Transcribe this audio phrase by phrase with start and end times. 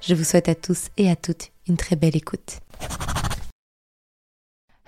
[0.00, 2.60] Je vous souhaite à tous et à toutes une très belle écoute.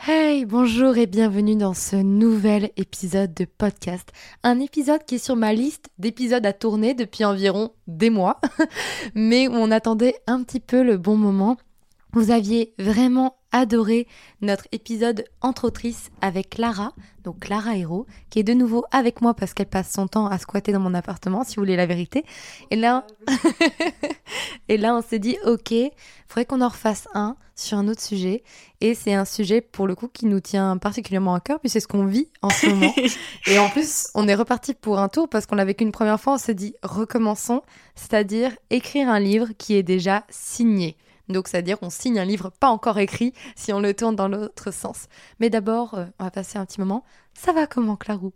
[0.09, 4.10] Hey, bonjour et bienvenue dans ce nouvel épisode de podcast.
[4.42, 8.40] Un épisode qui est sur ma liste d'épisodes à tourner depuis environ des mois,
[9.14, 11.59] mais où on attendait un petit peu le bon moment.
[12.15, 14.06] Vous aviez vraiment adoré
[14.41, 19.34] notre épisode entre autrices avec Clara, donc Clara Héros, qui est de nouveau avec moi
[19.34, 22.24] parce qu'elle passe son temps à squatter dans mon appartement, si vous voulez la vérité.
[22.70, 23.07] Et là,
[24.69, 25.73] et là on s'est dit, ok,
[26.27, 28.43] faudrait qu'on en refasse un sur un autre sujet.
[28.80, 31.80] Et c'est un sujet pour le coup qui nous tient particulièrement à cœur, puis c'est
[31.80, 32.93] ce qu'on vit en ce moment.
[33.46, 36.21] et en plus, on est reparti pour un tour parce qu'on l'a vécu une première
[36.21, 37.63] fois, on s'est dit, recommençons,
[37.95, 40.96] c'est-à-dire écrire un livre qui est déjà signé.
[41.28, 44.70] Donc, c'est-à-dire qu'on signe un livre pas encore écrit si on le tourne dans l'autre
[44.70, 45.06] sens.
[45.40, 47.04] Mais d'abord, euh, on va passer un petit moment.
[47.34, 48.32] Ça va comment, Clarou?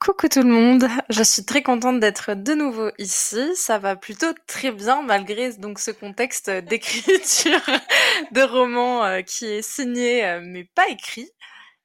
[0.00, 3.56] Coucou tout le monde, je suis très contente d'être de nouveau ici.
[3.56, 7.60] Ça va plutôt très bien malgré donc ce contexte d'écriture
[8.32, 11.30] de roman euh, qui est signé euh, mais pas écrit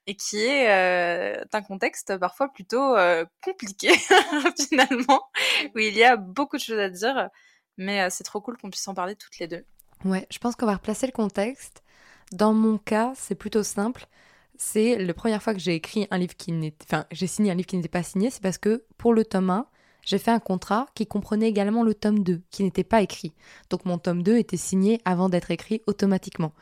[0.06, 2.96] et qui est un contexte parfois plutôt
[3.44, 3.90] compliqué
[4.70, 5.30] finalement
[5.76, 7.30] où il y a beaucoup de choses à dire
[7.78, 9.64] mais c'est trop cool qu'on puisse en parler toutes les deux.
[10.06, 11.84] Ouais, je pense qu'on va replacer le contexte.
[12.32, 14.08] Dans mon cas, c'est plutôt simple.
[14.58, 16.86] C'est la première fois que j'ai écrit un livre qui n'était.
[16.86, 19.50] Enfin, j'ai signé un livre qui n'était pas signé, c'est parce que pour le tome
[19.50, 19.66] 1,
[20.06, 23.34] j'ai fait un contrat qui comprenait également le tome 2, qui n'était pas écrit.
[23.70, 26.54] Donc mon tome 2 était signé avant d'être écrit automatiquement.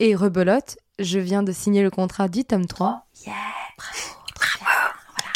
[0.00, 3.06] Et rebelote, je viens de signer le contrat du tome 3.
[3.26, 3.34] Yeah,
[3.78, 4.64] bravo, bravo.
[4.64, 5.32] Voilà.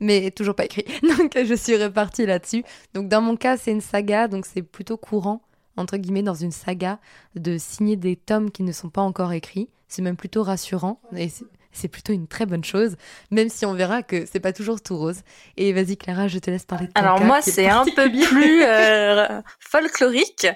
[0.00, 0.84] Mais toujours pas écrit.
[1.02, 2.64] Donc je suis repartie là-dessus.
[2.92, 5.40] Donc dans mon cas, c'est une saga, donc c'est plutôt courant
[5.76, 6.98] entre guillemets, dans une saga,
[7.34, 9.68] de signer des tomes qui ne sont pas encore écrits.
[9.88, 11.28] C'est même plutôt rassurant et
[11.74, 12.96] c'est plutôt une très bonne chose,
[13.30, 15.20] même si on verra que c'est pas toujours tout rose.
[15.56, 19.42] Et vas-y Clara, je te laisse parler de Alors moi, c'est un peu plus euh,
[19.60, 20.46] folklorique.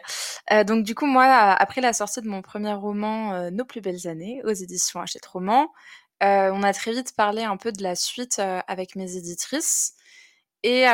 [0.52, 3.80] Euh, donc du coup, moi, après la sortie de mon premier roman, euh, Nos plus
[3.80, 5.72] belles années, aux éditions Hachette Roman,
[6.20, 9.94] on a très vite parlé un peu de la suite avec mes éditrices.
[10.62, 10.84] Et,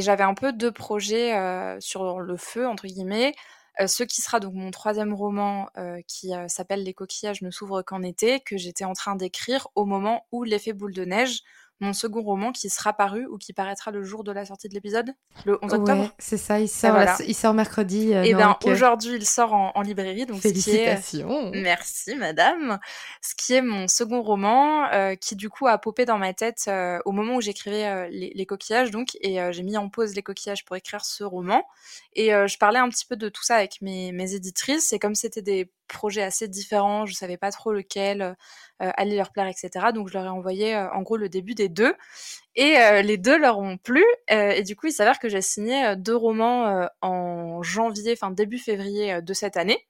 [0.00, 1.34] j'avais un peu deux projets
[1.80, 3.34] sur le feu, entre guillemets.
[3.86, 5.68] ce qui sera donc mon troisième roman
[6.06, 10.26] qui s'appelle Les coquillages ne s'ouvrent qu'en été, que j'étais en train d'écrire au moment
[10.32, 11.40] où l'effet boule de neige
[11.80, 14.74] mon second roman qui sera paru ou qui paraîtra le jour de la sortie de
[14.74, 15.10] l'épisode,
[15.44, 16.10] le 11 octobre.
[16.18, 18.12] c'est ça, il sort, il sort mercredi.
[18.12, 20.26] et eh bien aujourd'hui, il sort en, librairie.
[20.26, 21.50] Donc Félicitations.
[21.54, 22.78] Merci madame.
[23.20, 26.64] Ce qui est mon second roman euh, qui du coup a popé dans ma tête
[26.68, 30.22] euh, au moment où j'écrivais euh, les, coquillages donc et j'ai mis en pause les
[30.22, 31.64] coquillages pour écrire ce roman
[32.12, 35.16] et je parlais un petit peu de tout ça avec mes, mes éditrices et comme
[35.16, 38.34] c'était des projets assez différents, je savais pas trop lequel euh,
[38.96, 39.86] allait leur plaire, etc.
[39.94, 41.94] Donc je leur ai envoyé euh, en gros le début des deux,
[42.54, 44.04] et euh, les deux leur ont plu.
[44.28, 49.22] et du coup, il s'avère que j'ai signé deux romans en janvier, enfin début février
[49.22, 49.86] de cette année.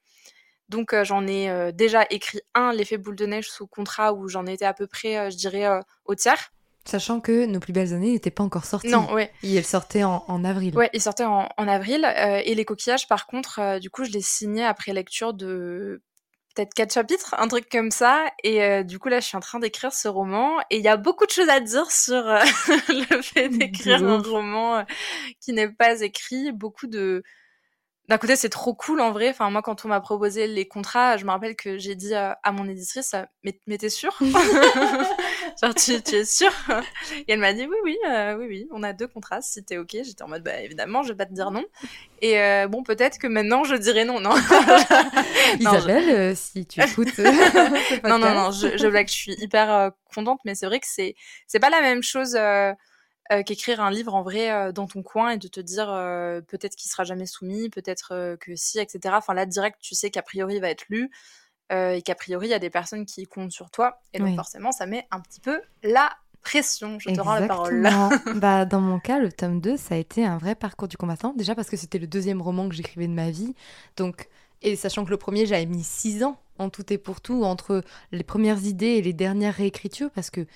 [0.69, 4.65] Donc j'en ai déjà écrit un, l'effet boule de neige sous contrat, où j'en étais
[4.65, 5.67] à peu près, je dirais,
[6.05, 6.53] au tiers.
[6.87, 8.89] Sachant que Nos plus belles années n'étaient pas encore sorties.
[8.89, 9.31] Non, ouais.
[9.43, 10.77] Et elles sortaient en, avril.
[10.77, 12.05] Ouais, ils sortaient en, avril.
[12.05, 16.03] Euh, et les coquillages, par contre, euh, du coup, je les signais après lecture de
[16.55, 18.25] peut-être quatre chapitres, un truc comme ça.
[18.45, 20.61] Et euh, du coup, là, je suis en train d'écrire ce roman.
[20.71, 22.23] Et il y a beaucoup de choses à dire sur
[22.89, 24.85] le fait d'écrire un roman
[25.41, 26.53] qui n'est pas écrit.
[26.53, 27.25] Beaucoup de
[28.09, 29.31] d'un côté, c'est trop cool en vrai.
[29.31, 32.39] Enfin, moi, quand on m'a proposé les contrats, je me rappelle que j'ai dit à,
[32.53, 34.17] mon éditrice, mais, mais t'es sûre?
[34.21, 36.53] Genre, tu, es sûre?
[37.27, 39.41] Et elle m'a dit, oui, oui, euh, oui, oui, on a deux contrats.
[39.43, 41.65] Si t'es ok, j'étais en mode, bah évidemment, je vais pas te dire non.
[42.23, 44.35] Et euh, bon, peut-être que maintenant, je dirais non, non.
[45.59, 47.19] Isabelle, euh, si tu écoutes.
[48.05, 51.15] non, non, non, je, je blague, je suis hyper contente, mais c'est vrai que c'est
[51.47, 52.39] c'est pas la même chose.
[53.33, 56.41] Euh, qu'écrire un livre en vrai euh, dans ton coin et de te dire euh,
[56.43, 59.15] peut-être qu'il sera jamais soumis, peut-être que si, etc.
[59.19, 61.11] Enfin là, direct, tu sais qu'a priori il va être lu
[61.71, 64.01] et qu'a priori il y a des personnes qui comptent sur toi.
[64.13, 66.11] Et donc forcément, ça met un petit peu la
[66.43, 67.01] pression.
[67.01, 67.89] Je te rends la parole.
[68.37, 71.33] bah, dans mon cas, le tome 2, ça a été un vrai parcours du combattant.
[71.37, 73.55] Déjà parce que c'était le deuxième roman que j'écrivais de ma vie.
[73.97, 74.29] Donc,
[74.63, 77.83] et sachant que le premier, j'avais mis six ans en tout et pour tout entre
[78.13, 80.47] les premières idées et les dernières réécritures parce que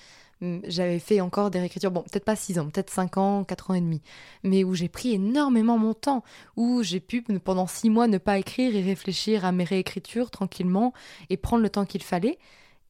[0.41, 3.73] j'avais fait encore des réécritures, bon, peut-être pas 6 ans, peut-être 5 ans, 4 ans
[3.75, 4.01] et demi,
[4.43, 6.23] mais où j'ai pris énormément mon temps,
[6.57, 10.93] où j'ai pu pendant 6 mois ne pas écrire et réfléchir à mes réécritures tranquillement
[11.29, 12.39] et prendre le temps qu'il fallait.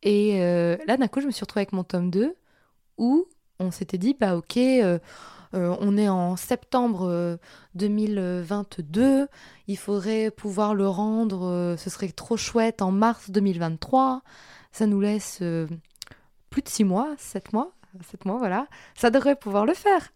[0.03, 2.35] Et euh, là, d'un coup, je me suis retrouvée avec mon tome 2,
[2.97, 3.27] où
[3.59, 4.97] on s'était dit, bah ok, euh,
[5.53, 7.37] euh, on est en septembre
[7.75, 9.27] 2022,
[9.67, 14.21] il faudrait pouvoir le rendre, ce serait trop chouette en mars 2023.
[14.71, 15.43] Ça nous laisse
[16.51, 17.71] plus de 6 mois, 7 mois,
[18.11, 20.11] 7 mois, voilà, ça devrait pouvoir le faire.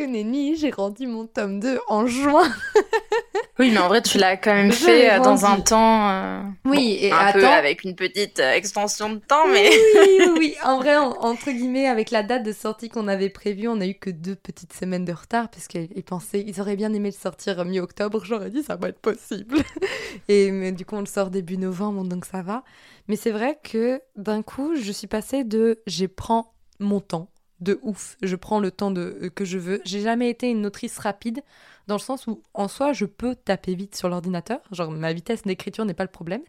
[0.00, 2.48] Que nenni, j'ai rendu mon tome 2 en juin.
[3.58, 6.08] oui, mais en vrai, tu l'as quand même fait euh, dans un temps.
[6.08, 9.68] Euh, oui, et un peu avec une petite euh, extension de temps, mais.
[9.68, 10.54] oui, oui, oui.
[10.64, 13.94] En vrai, entre guillemets, avec la date de sortie qu'on avait prévue, on a eu
[13.94, 17.62] que deux petites semaines de retard, parce qu'ils pensaient, ils auraient bien aimé le sortir
[17.66, 18.24] mi-octobre.
[18.24, 19.58] J'aurais dit, ça va être possible.
[20.28, 22.64] et mais, du coup, on le sort début novembre, donc ça va.
[23.08, 27.29] Mais c'est vrai que d'un coup, je suis passée de je prends mon temps
[27.60, 29.80] de ouf, je prends le temps de, euh, que je veux.
[29.84, 31.42] J'ai jamais été une autrice rapide
[31.86, 35.42] dans le sens où en soi, je peux taper vite sur l'ordinateur, genre ma vitesse
[35.42, 36.42] d'écriture n'est pas le problème,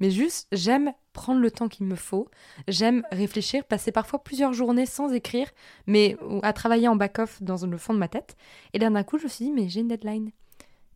[0.00, 2.28] mais juste j'aime prendre le temps qu'il me faut,
[2.68, 5.48] j'aime réfléchir, passer parfois plusieurs journées sans écrire,
[5.86, 8.36] mais à travailler en back-off dans le fond de ma tête.
[8.72, 10.30] Et d'un coup, je me suis dit mais j'ai une deadline.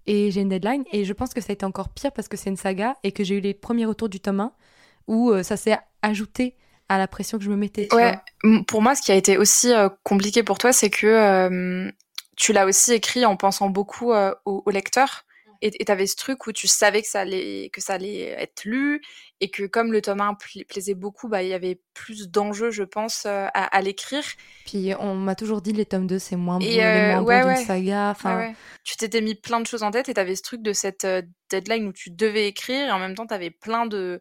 [0.07, 2.37] Et j'ai une deadline et je pense que ça a été encore pire parce que
[2.37, 4.53] c'est une saga et que j'ai eu les premiers retours du tome 1
[5.09, 6.57] où euh, ça s'est ajouté
[6.89, 7.89] à la pression que je me mettais.
[7.93, 8.15] ouais,
[8.67, 11.91] pour moi, ce qui a été aussi euh, compliqué pour toi, c'est que euh,
[12.37, 14.13] tu l'as aussi écrit en pensant beaucoup
[14.45, 15.23] au, lecteur.
[15.63, 18.65] Et tu avais ce truc où tu savais que ça allait, que ça allait être
[18.65, 19.01] lu
[19.41, 20.37] et que comme le tome 1
[20.69, 24.23] plaisait beaucoup, bah, il y avait plus d'enjeux, je pense, à, l'écrire.
[24.67, 28.11] Puis on m'a toujours dit les tomes 2, c'est moins bon, les moins d'une saga.
[28.11, 28.53] Enfin...
[28.85, 31.07] Tu t'étais mis plein de choses en tête et tu avais ce truc de cette
[31.49, 34.21] deadline où tu devais écrire et en même temps tu avais plein de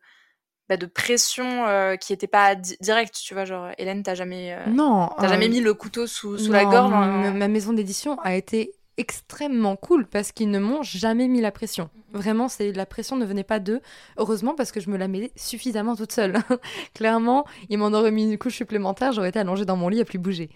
[0.68, 4.66] bah, de pression euh, qui était pas directe, tu vois, genre Hélène, t'as jamais, euh,
[4.68, 6.92] non, t'as jamais euh, mis le couteau sous, sous la gorge.
[6.92, 7.32] Hein.
[7.34, 11.86] Ma maison d'édition a été extrêmement cool parce qu'ils ne m'ont jamais mis la pression.
[11.86, 12.18] Mm-hmm.
[12.18, 13.82] Vraiment, c'est la pression ne venait pas d'eux.
[14.18, 16.36] Heureusement parce que je me la mettais suffisamment toute seule.
[16.96, 20.06] Clairement, ils m'en auraient mis une couche supplémentaire, j'aurais été allongée dans mon lit à
[20.06, 20.50] plus bouger.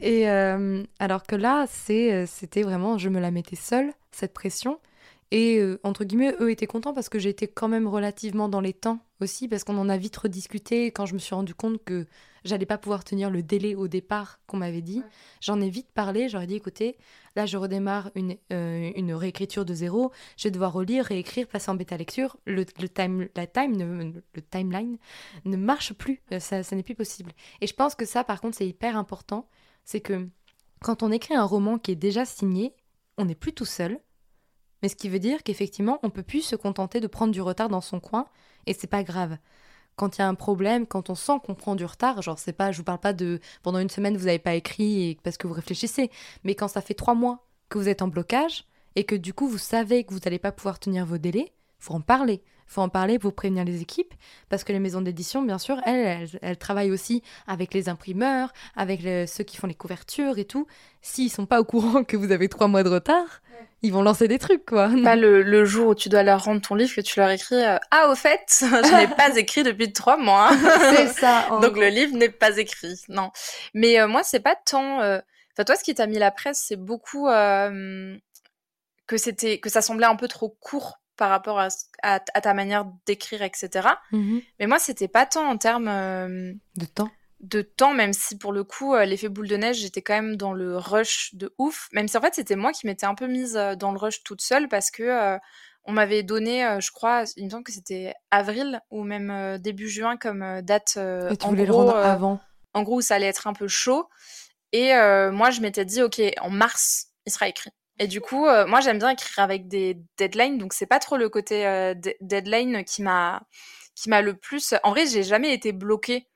[0.00, 4.78] Et alors que là, c'est, c'était vraiment, je me la mettais seule cette pression.
[5.30, 8.72] Et euh, entre guillemets, eux étaient contents parce que j'étais quand même relativement dans les
[8.72, 12.06] temps aussi, parce qu'on en a vite rediscuté quand je me suis rendu compte que
[12.44, 15.02] j'allais pas pouvoir tenir le délai au départ qu'on m'avait dit.
[15.40, 16.96] J'en ai vite parlé, j'aurais dit écoutez,
[17.36, 21.70] là je redémarre une, euh, une réécriture de zéro, je vais devoir relire, réécrire, passer
[21.70, 24.98] en bêta lecture, le, le time, la time, le timeline
[25.44, 27.32] ne marche plus, euh, ça, ça n'est plus possible.
[27.60, 29.48] Et je pense que ça par contre c'est hyper important,
[29.84, 30.28] c'est que
[30.80, 32.72] quand on écrit un roman qui est déjà signé,
[33.18, 33.98] on n'est plus tout seul
[34.82, 37.68] mais ce qui veut dire qu'effectivement, on peut plus se contenter de prendre du retard
[37.68, 38.26] dans son coin,
[38.66, 39.36] et c'est pas grave.
[39.96, 42.52] Quand il y a un problème, quand on sent qu'on prend du retard, genre c'est
[42.52, 45.48] pas, je vous parle pas de pendant une semaine vous n'avez pas écrit parce que
[45.48, 46.10] vous réfléchissez,
[46.44, 48.64] mais quand ça fait trois mois que vous êtes en blocage
[48.94, 51.94] et que du coup vous savez que vous n'allez pas pouvoir tenir vos délais, faut
[51.94, 52.42] en parler.
[52.68, 54.14] Faut en parler pour prévenir les équipes,
[54.48, 59.00] parce que les maisons d'édition, bien sûr, elles, elles, travaillent aussi avec les imprimeurs, avec
[59.28, 60.66] ceux qui font les couvertures et tout.
[61.02, 63.40] S'ils sont pas au courant que vous avez trois mois de retard,
[63.82, 64.90] ils vont lancer des trucs, quoi.
[65.04, 67.78] Pas le, jour où tu dois leur rendre ton livre que tu leur écris euh,
[67.90, 70.50] Ah, au fait, je n'ai pas écrit depuis trois mois.
[70.92, 71.46] c'est ça.
[71.62, 72.94] Donc le livre n'est pas écrit.
[73.08, 73.30] Non.
[73.74, 75.00] Mais euh, moi, c'est pas tant.
[75.00, 75.20] Euh,
[75.54, 80.06] enfin, toi, ce qui t'a mis la presse, c'est beaucoup que c'était que ça semblait
[80.06, 83.88] un peu trop court par rapport à, ta manière d'écrire, etc.
[84.12, 84.44] Mm-hmm.
[84.60, 85.90] Mais moi, c'était pas tant en termes
[86.76, 90.02] de temps de temps, même si pour le coup, euh, l'effet boule de neige, j'étais
[90.02, 91.88] quand même dans le rush de ouf.
[91.92, 94.22] Même si en fait, c'était moi qui m'étais un peu mise euh, dans le rush
[94.24, 95.38] toute seule parce que euh,
[95.84, 100.18] on m'avait donné, je crois, il me semble que c'était avril ou même début juin
[100.18, 100.98] comme date.
[101.30, 102.40] Et tu voulais le rendre avant
[102.74, 104.06] En gros, ça allait être un peu chaud.
[104.72, 104.90] Et
[105.32, 107.70] moi, je m'étais dit, ok, en mars, il sera écrit.
[107.98, 111.28] Et du coup, moi, j'aime bien écrire avec des deadlines, donc c'est pas trop le
[111.28, 113.42] côté deadline qui m'a
[113.98, 114.74] qui m'a le plus.
[114.84, 116.28] En vrai, j'ai jamais été bloquée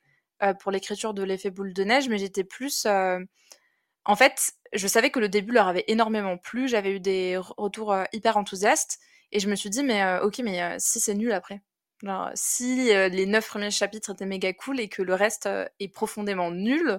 [0.42, 2.86] euh, pour l'écriture de l'effet boule de neige, mais j'étais plus.
[2.86, 3.20] Euh,
[4.04, 7.92] en fait, je savais que le début leur avait énormément plu, j'avais eu des retours
[7.92, 8.98] euh, hyper enthousiastes,
[9.30, 11.62] et je me suis dit, mais ok, mais si c'est nul après
[12.34, 16.98] si les neuf premiers chapitres étaient méga cool et que le reste est profondément nul,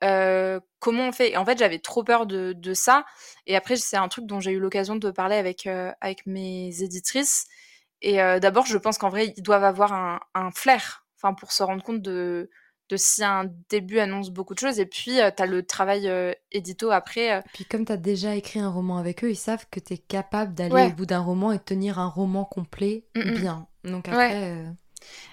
[0.00, 1.36] comment on fait?
[1.36, 3.04] En fait, j'avais trop peur de, de, ça.
[3.46, 5.66] Et après, c'est un truc dont j'ai eu l'occasion de parler avec,
[6.00, 7.46] avec mes éditrices.
[8.02, 11.62] Et d'abord, je pense qu'en vrai, ils doivent avoir un, un flair enfin, pour se
[11.62, 12.50] rendre compte de,
[12.90, 16.10] de si un début annonce beaucoup de choses et puis tu as le travail
[16.52, 17.42] édito après.
[17.54, 19.98] Puis comme tu as déjà écrit un roman avec eux, ils savent que tu es
[19.98, 23.68] capable d'aller au bout d'un roman et de tenir un roman complet bien.
[23.84, 24.66] Donc après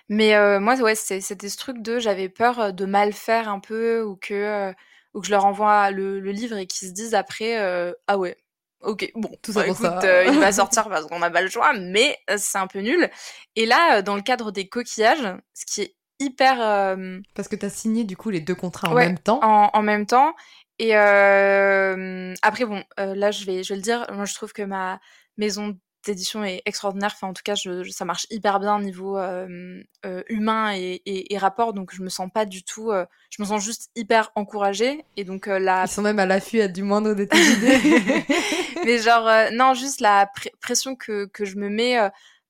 [0.10, 4.04] Mais euh, moi, ouais, c'était ce truc de j'avais peur de mal faire un peu
[4.04, 4.74] ou que,
[5.14, 7.58] ou que je leur envoie le, le livre et qu'ils se disent après
[8.08, 8.38] ah ouais,
[8.82, 11.74] ok, bon, tout ça bah, écoute, il va sortir parce qu'on n'a pas le choix,
[11.74, 13.10] mais c'est un peu nul.
[13.56, 16.58] Et là, dans le cadre des coquillages, ce qui est hyper.
[17.34, 19.40] Parce que tu as signé du coup les deux contrats en même temps.
[19.44, 20.34] En, en même temps.
[20.82, 24.08] Et euh, après, bon, euh, là, je vais, je vais le dire.
[24.12, 25.00] Moi, je trouve que ma
[25.38, 27.12] maison d'édition est extraordinaire.
[27.14, 29.82] Enfin, en tout cas, je, ça marche hyper bien au niveau euh,
[30.30, 31.74] humain et, et, rapport.
[31.74, 32.92] Donc, je me sens pas du tout.
[33.30, 35.06] je me sens juste hyper encouragée.
[35.18, 35.86] Et donc, là.
[35.86, 38.26] Ils sont même à l'affût du moindre de tes idées.
[38.86, 40.30] Mais genre, non, juste la
[40.60, 41.98] pression que, que je me mets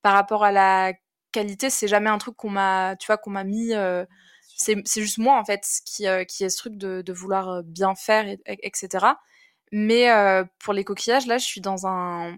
[0.01, 0.93] par rapport à la
[1.31, 3.73] qualité, c'est jamais un truc qu'on m'a, tu vois, qu'on m'a mis
[4.61, 7.61] c'est juste moi en fait qui euh, qui est ce truc de, de vouloir euh,
[7.63, 9.05] bien faire et, etc
[9.71, 12.37] mais euh, pour les coquillages là je suis dans un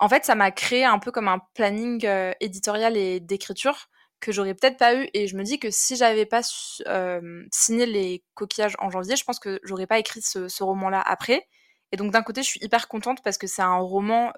[0.00, 2.06] en fait ça m'a créé un peu comme un planning
[2.40, 3.88] éditorial et d'écriture
[4.20, 6.42] que j'aurais peut-être pas eu et je me dis que si j'avais pas
[7.52, 11.02] signé les coquillages en janvier je pense que j'aurais pas écrit ce, ce roman là
[11.04, 11.46] après
[11.92, 14.32] et donc d'un côté je suis hyper contente parce que c'est un roman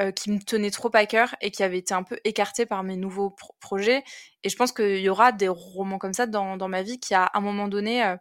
[0.00, 2.82] euh, qui me tenait trop à cœur et qui avait été un peu écarté par
[2.82, 4.02] mes nouveaux projets.
[4.44, 7.30] Et je pense qu'il y aura des romans comme ça dans, ma vie qui, à
[7.34, 8.16] un moment donné, euh,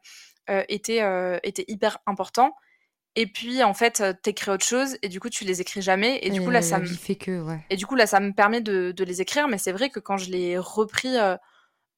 [0.50, 1.40] euh étaient, euh,
[1.70, 2.54] hyper importants.
[3.20, 6.20] Et puis, en fait, t'écris autre chose et du coup, tu les écris jamais.
[6.22, 6.86] Et du coup, là, ça me.
[6.86, 7.60] fait que, ouais.
[7.70, 9.48] Et du coup, là, ça me permet de, de les écrire.
[9.48, 11.18] Mais c'est vrai que quand je l'ai repris.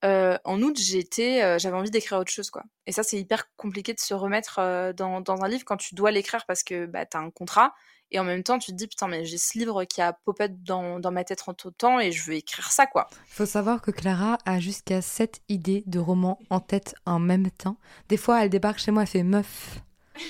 [0.03, 2.63] en août, j'étais, j'avais envie d'écrire autre chose, quoi.
[2.87, 6.11] Et ça, c'est hyper compliqué de se remettre dans, dans, un livre quand tu dois
[6.11, 7.73] l'écrire parce que bah, t'as un contrat
[8.11, 10.49] et en même temps, tu te dis, putain, mais j'ai ce livre qui a popé
[10.49, 13.09] dans, dans ma tête en tout temps et je veux écrire ça, quoi.
[13.25, 17.77] Faut savoir que Clara a jusqu'à 7 idées de romans en tête en même temps.
[18.09, 19.81] Des fois, elle débarque chez moi, elle fait meuf.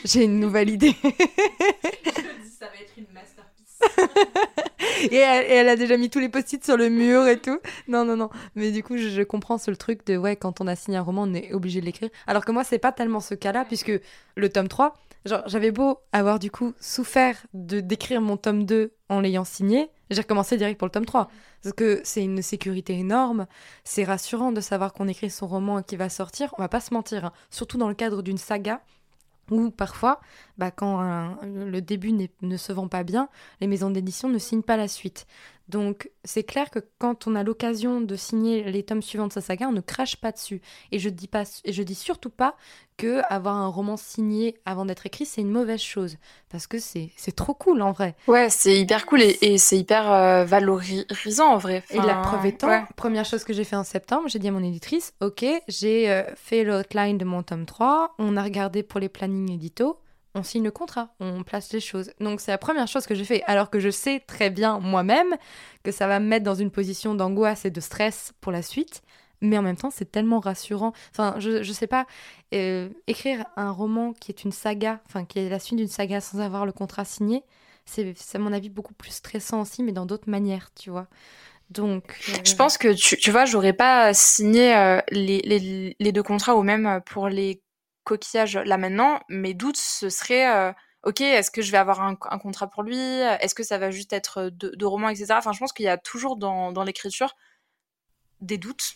[0.06, 0.96] J'ai une nouvelle idée.
[1.04, 3.82] ça va être une masterpiece.
[5.12, 7.60] et, elle, a déjà mis tous les post-it sur le mur et tout.
[7.88, 8.30] Non, non, non.
[8.56, 11.24] Mais du coup, je, comprends ce truc de, ouais, quand on a signé un roman,
[11.24, 12.10] on est obligé de l'écrire.
[12.28, 13.92] Alors que moi, c'est pas tellement ce cas-là, puisque
[14.36, 18.92] le tome 3, Genre, j'avais beau avoir du coup souffert de d'écrire mon tome 2
[19.08, 21.30] en l'ayant signé, j'ai recommencé direct pour le tome 3.
[21.62, 23.46] Parce que c'est une sécurité énorme,
[23.84, 26.80] c'est rassurant de savoir qu'on écrit son roman et qu'il va sortir, on va pas
[26.80, 27.34] se mentir, hein.
[27.52, 28.82] surtout dans le cadre d'une saga
[29.50, 30.22] où parfois,
[30.58, 31.02] bah, quand
[31.44, 33.30] le début ne se vend pas bien,
[33.60, 35.28] les maisons d'édition ne signent pas la suite.
[35.72, 39.40] Donc c'est clair que quand on a l'occasion de signer les tomes suivants de sa
[39.40, 40.62] saga, on ne crache pas dessus.
[40.92, 42.58] Et je dis pas, et je dis surtout pas
[42.98, 46.18] que avoir un roman signé avant d'être écrit, c'est une mauvaise chose.
[46.50, 48.16] Parce que c'est trop cool en vrai.
[48.28, 51.84] Ouais, c'est hyper cool et, c'est hyper euh, valorisant en vrai.
[51.90, 54.64] et la preuve étant, première chose que j'ai fait en septembre, j'ai dit à mon
[54.64, 59.10] éditrice, ok, j'ai euh, fait l'outline de mon tome 3, on a regardé pour les
[59.10, 59.98] plannings édito,
[60.36, 62.12] on signe le contrat, on place les choses.
[62.20, 65.36] Donc c'est la première chose que j'ai fait, alors que je sais très bien moi-même
[65.84, 69.02] que ça va me mettre dans une position d'angoisse et de stress pour la suite.
[69.44, 70.94] Mais en même temps, c'est tellement rassurant.
[71.10, 72.06] Enfin, je, je sais pas,
[72.54, 76.22] euh, écrire un roman qui est une saga, enfin, qui est la suite d'une saga
[76.22, 77.44] sans avoir le contrat signé,
[77.86, 81.08] c'est, à mon avis, beaucoup plus stressant aussi, mais dans d'autres manières, tu vois.
[81.72, 86.12] Donc, euh, Je pense que, tu, tu vois, j'aurais pas signé euh, les, les, les,
[86.12, 87.62] deux contrats, ou même pour les
[88.04, 90.72] coquillage là maintenant, mes doutes, ce serait euh,
[91.04, 92.98] ok, est-ce que je vais avoir un, contrat pour lui?
[92.98, 95.34] Est-ce que ça va juste être de, romans, etc.
[95.38, 97.36] Enfin, je pense qu'il y a toujours dans, dans l'écriture
[98.42, 98.96] des doutes.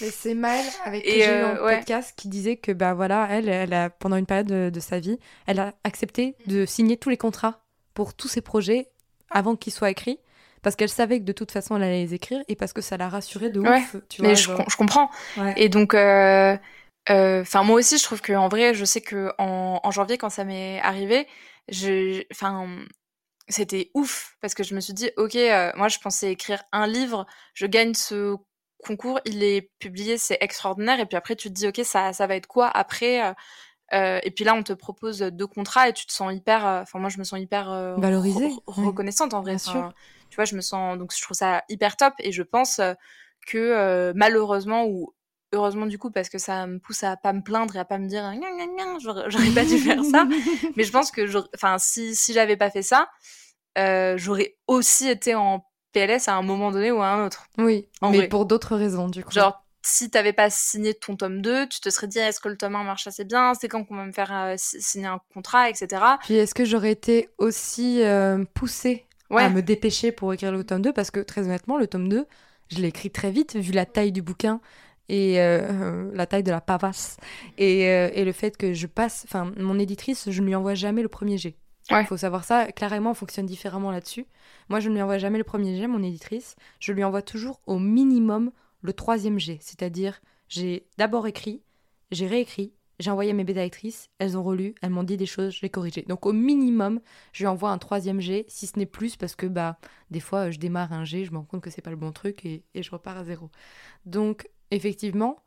[0.00, 3.72] Mais c'est mal avec qui j'ai eu podcast qui disait que bah voilà, elle, elle
[3.72, 7.60] a pendant une période de, sa vie, elle a accepté de signer tous les contrats
[7.94, 8.88] pour tous ses projets
[9.30, 10.18] avant qu'ils soient écrits
[10.62, 12.96] parce qu'elle savait que de toute façon elle allait les écrire et parce que ça
[12.96, 13.96] l'a rassurée de ouf.
[14.08, 15.10] Tu mais je, je, comprends.
[15.56, 16.56] Et donc euh, euh,
[17.08, 20.30] enfin, moi aussi, je trouve que en vrai, je sais que en, en janvier, quand
[20.30, 21.26] ça m'est arrivé,
[21.68, 22.84] je, enfin,
[23.48, 26.86] c'était ouf parce que je me suis dit, ok, euh, moi, je pensais écrire un
[26.86, 28.36] livre, je gagne ce
[28.78, 32.26] concours, il est publié, c'est extraordinaire, et puis après, tu te dis, ok, ça, ça
[32.26, 33.34] va être quoi après
[33.92, 36.64] euh, et puis là, on te propose deux contrats et tu te sens hyper.
[36.64, 39.52] Enfin, moi, je me sens hyper valorisée, reconnaissante en vrai.
[39.52, 39.92] Bien sûr.
[40.28, 42.80] Tu vois, je me sens donc je trouve ça hyper top et je pense
[43.46, 45.14] que malheureusement ou
[45.52, 47.98] heureusement du coup parce que ça me pousse à pas me plaindre et à pas
[47.98, 48.32] me dire
[49.00, 50.26] j'aurais pas dû faire ça.
[50.76, 51.22] Mais je pense que
[51.54, 53.08] enfin si si j'avais pas fait ça
[53.78, 57.46] euh, j'aurais aussi été en PLS à un moment donné ou à un autre.
[57.58, 59.32] Oui mais pour d'autres raisons du coup.
[59.32, 62.56] Genre si t'avais pas signé ton tome 2 tu te serais dit est-ce que le
[62.56, 63.54] tome 1 marche assez bien?
[63.54, 66.90] C'est quand qu'on va me faire euh, signer un contrat etc puis est-ce que j'aurais
[66.90, 71.42] été aussi euh, poussée à me dépêcher pour écrire le tome 2 parce que très
[71.42, 72.26] honnêtement le tome 2
[72.68, 74.60] je l'ai écrit très vite vu la taille du bouquin
[75.08, 77.16] et euh, la taille de la pavasse.
[77.58, 80.74] Et, euh, et, le fait que je passe enfin mon éditrice je ne lui envoie
[80.74, 81.56] jamais le premier jet.
[81.90, 84.26] Il faut savoir ça clairement on fonctionne différemment là-dessus.
[84.68, 86.56] Moi je ne lui envoie jamais le premier jet mon éditrice.
[86.80, 88.50] Je lui envoie toujours au minimum
[88.82, 91.62] le troisième G, c'est-à-dire j'ai d'abord écrit,
[92.10, 95.62] j'ai réécrit, j'ai envoyé mes bêta-actrices, elles ont relu, elles m'ont dit des choses, je
[95.62, 96.02] l'ai corrigé.
[96.02, 97.00] Donc au minimum,
[97.32, 99.78] je lui envoie un troisième G, si ce n'est plus, parce que bah
[100.10, 102.12] des fois je démarre un G, je me rends compte que c'est pas le bon
[102.12, 103.50] truc et, je repars à zéro.
[104.06, 105.42] Donc effectivement,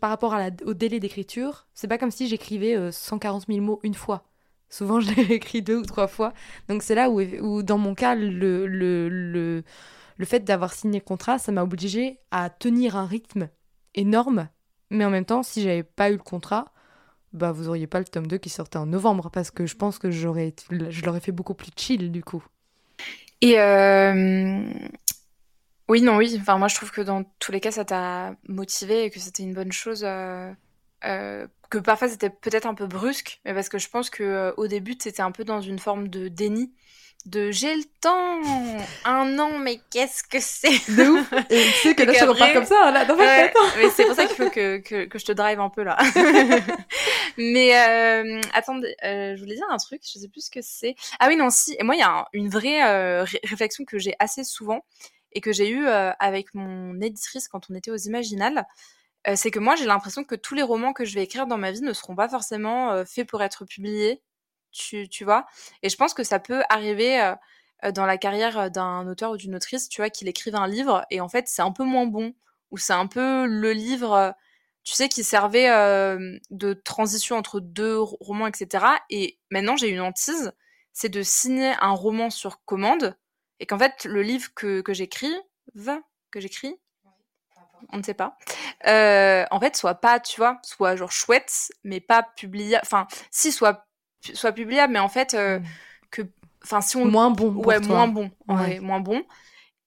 [0.00, 3.94] par rapport au délai d'écriture, c'est pas comme si j'écrivais 140 euh, 000 mots une
[3.94, 4.28] fois.
[4.68, 6.32] Souvent, je l'ai écrit deux ou trois fois.
[6.68, 9.64] Donc c'est là où, où, dans mon cas, le, le, le,
[10.16, 13.48] le fait d'avoir signé le contrat, ça m'a obligé à tenir un rythme
[13.94, 14.48] énorme
[14.94, 16.66] mais en même temps, si j'avais pas eu le contrat,
[17.32, 19.98] bah vous auriez pas le tome 2 qui sortait en novembre parce que je pense
[19.98, 22.44] que j'aurais je l'aurais fait beaucoup plus chill du coup.
[23.40, 24.62] Et euh...
[25.88, 29.04] oui non oui, enfin moi je trouve que dans tous les cas ça t'a motivé
[29.04, 30.50] et que c'était une bonne chose euh...
[31.04, 31.46] Euh...
[31.68, 34.66] que parfois c'était peut-être un peu brusque mais parce que je pense que euh, au
[34.66, 36.72] début c'était un peu dans une forme de déni
[37.26, 38.40] de j'ai le temps
[39.04, 40.68] un an mais qu'est-ce que c'est?
[40.94, 41.32] De ouf.
[41.48, 43.06] Et tu sais que là je repars comme ça là.
[43.06, 45.58] Dans ma tête mais c'est pour ça qu'il faut que, que, que, je te drive
[45.58, 45.96] un peu là.
[47.38, 47.72] Mais
[48.52, 50.96] attendez je voulais dire un truc je sais plus ce que c'est.
[51.18, 51.74] Ah oui non si.
[51.78, 54.84] Et moi il y a une vraie réflexion que j'ai assez souvent
[55.34, 58.66] et que j'ai eu euh, avec mon éditrice quand on était aux Imaginales
[59.28, 61.58] euh, c'est que moi j'ai l'impression que tous les romans que je vais écrire dans
[61.58, 64.22] ma vie ne seront pas forcément faits pour être publiés
[64.74, 65.46] tu, tu vois?
[65.82, 67.34] Et je pense que ça peut arriver euh,
[67.84, 70.66] euh, dans la carrière euh, d'un auteur ou d'une autrice, tu vois, qu'il écrive un
[70.68, 72.34] livre et en fait c'est un peu moins bon,
[72.70, 74.34] ou c'est un peu le livre,
[74.84, 75.68] tu sais, qui servait
[76.50, 78.86] de transition entre deux romans, etc.
[79.10, 80.52] Et maintenant j'ai une hantise,
[80.92, 83.16] c'est de signer un roman sur commande
[83.60, 85.34] et qu'en fait le livre que, que j'écris,
[86.30, 86.76] que j'écris,
[87.92, 88.38] on ne sait pas,
[88.86, 93.52] euh, en fait soit pas, tu vois, soit genre chouette, mais pas publié, enfin si
[93.52, 93.86] soit
[94.20, 95.64] soit publiable, mais en fait, euh, mm.
[96.10, 96.22] que,
[96.62, 98.80] enfin, si on moins bon, ouais, moins bon, ouais.
[98.80, 99.22] moins bon.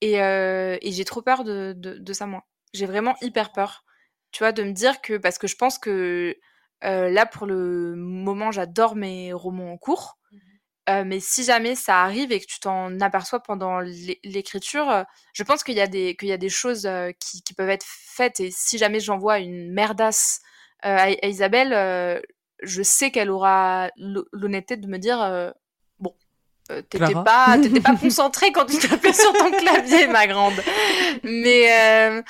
[0.01, 2.43] Et, euh, et j'ai trop peur de, de, de ça moi.
[2.73, 3.83] J'ai vraiment hyper peur,
[4.31, 6.37] tu vois, de me dire que parce que je pense que
[6.83, 10.19] là pour le moment, j'adore mes romans en cours.
[10.31, 10.46] Mm-hmm.
[10.89, 13.81] Euh, mais si jamais ça arrive et que tu t'en aperçois pendant
[14.23, 15.03] l'écriture, euh,
[15.33, 17.69] je pense qu'il y a des qu'il y a des choses euh, qui, qui, peuvent
[17.69, 18.39] être faites.
[18.39, 20.39] Et si jamais j'envoie une merdasse
[20.81, 22.23] à, à, Isabelle,
[22.63, 25.53] je sais qu'elle aura l'honnêteté de me dire
[25.99, 26.15] bon
[26.71, 30.55] euh, t'étais pas t'étais pas concentrée quand tu tapais sur ton clavier ma grande.
[31.23, 32.21] Mais euh,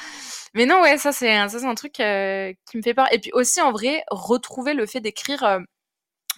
[0.55, 3.07] mais non ouais ça c'est ça c'est un truc qui me fait peur.
[3.13, 5.59] Et puis aussi en vrai retrouver le fait d'écrire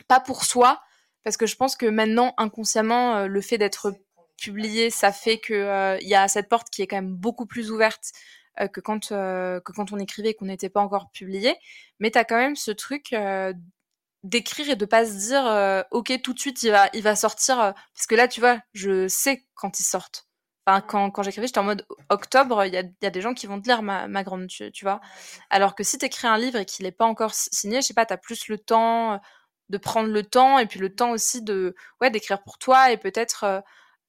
[0.09, 0.81] pas pour soi
[1.29, 3.93] parce que je pense que maintenant inconsciemment le fait d'être
[4.37, 7.71] publié ça fait que il y a cette porte qui est quand même beaucoup plus
[7.71, 8.11] ouverte
[8.73, 11.55] que quand que quand on écrivait et qu'on n'était pas encore publié.
[11.99, 13.13] Mais tu as quand même ce truc
[14.23, 17.15] d'écrire et de pas se dire euh, ok tout de suite il va il va
[17.15, 20.25] sortir euh, parce que là tu vois je sais quand ils sortent.
[20.87, 23.47] Quand quand j'écrivais j'étais en mode octobre il y a, y a des gens qui
[23.47, 25.01] vont te lire ma, ma grande tu, tu vois.
[25.49, 28.05] Alors que si t'écris un livre et qu'il est pas encore signé je sais pas
[28.05, 29.17] t'as plus le temps euh,
[29.69, 32.97] de prendre le temps et puis le temps aussi de ouais d'écrire pour toi et
[32.97, 33.63] peut-être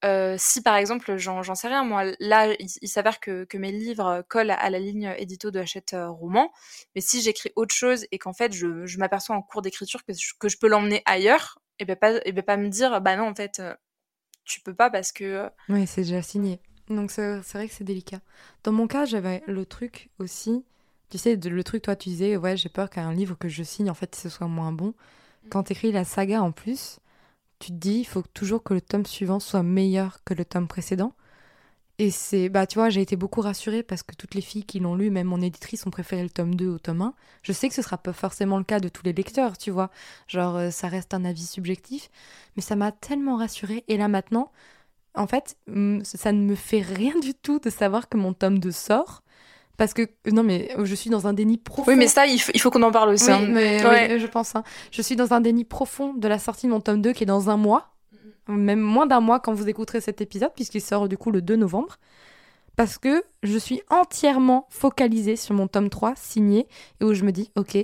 [0.05, 4.25] euh, si par exemple, j'en sais rien, moi, là, il, s'avère que, que, mes livres
[4.29, 6.51] collent à la ligne édito de Hachette euh, Roman,
[6.95, 10.13] mais si j'écris autre chose et qu'en fait, je, je m'aperçois en cours d'écriture que,
[10.39, 13.29] que je peux l'emmener ailleurs, et ben pas, et ben pas me dire, bah non,
[13.29, 13.75] en fait, euh,
[14.45, 15.51] tu peux pas parce que.
[15.69, 16.61] Oui, c'est déjà signé.
[16.89, 18.21] Donc c'est vrai que c'est délicat.
[18.65, 20.65] Dans mon cas, j'avais le truc aussi,
[21.11, 23.91] tu sais, le truc, toi, tu disais, ouais, j'ai peur qu'un livre que je signe,
[23.91, 24.95] en fait, ce soit moins bon.
[25.49, 27.01] Quand tu écris la saga en plus,
[27.59, 30.69] tu te dis, il faut toujours que le tome suivant soit meilleur que le tome
[30.69, 31.15] précédent.
[31.99, 34.81] Et c'est, bah, tu vois, j'ai été beaucoup rassurée parce que toutes les filles qui
[34.81, 37.15] l'ont lu, même mon éditrice, ont préféré le tome 2 au tome 1.
[37.43, 39.91] Je sais que ce sera pas forcément le cas de tous les lecteurs, tu vois.
[40.27, 42.11] Genre, euh, ça reste un avis subjectif.
[42.57, 43.85] Mais ça m'a tellement rassurée.
[43.89, 44.51] Et là, maintenant,
[45.15, 45.59] en fait,
[46.03, 49.23] ça ne me fait rien du tout de savoir que mon tome 2 sort.
[49.81, 51.91] Parce que, non, mais je suis dans un déni profond.
[51.91, 53.31] Oui, mais ça, il faut, qu'on en parle aussi.
[53.31, 53.47] Oui, hein.
[53.49, 54.55] mais, je pense.
[54.55, 54.63] Hein.
[54.91, 57.27] Je suis dans un déni profond de la sortie de mon tome 2 qui est
[57.27, 57.95] dans un mois.
[58.47, 61.57] Même moins d'un mois quand vous écouterez cet épisode, puisqu'il sort du coup le 2
[61.57, 61.97] novembre.
[62.77, 66.69] Parce que je suis entièrement focalisée sur mon tome 3 signé
[67.01, 67.79] et où je me dis, ok,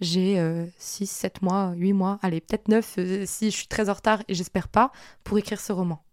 [0.00, 3.94] j'ai 6, 7 mois, 8 mois, allez, peut-être 9 euh, si je suis très en
[3.94, 4.92] retard et j'espère pas,
[5.24, 6.04] pour écrire ce roman.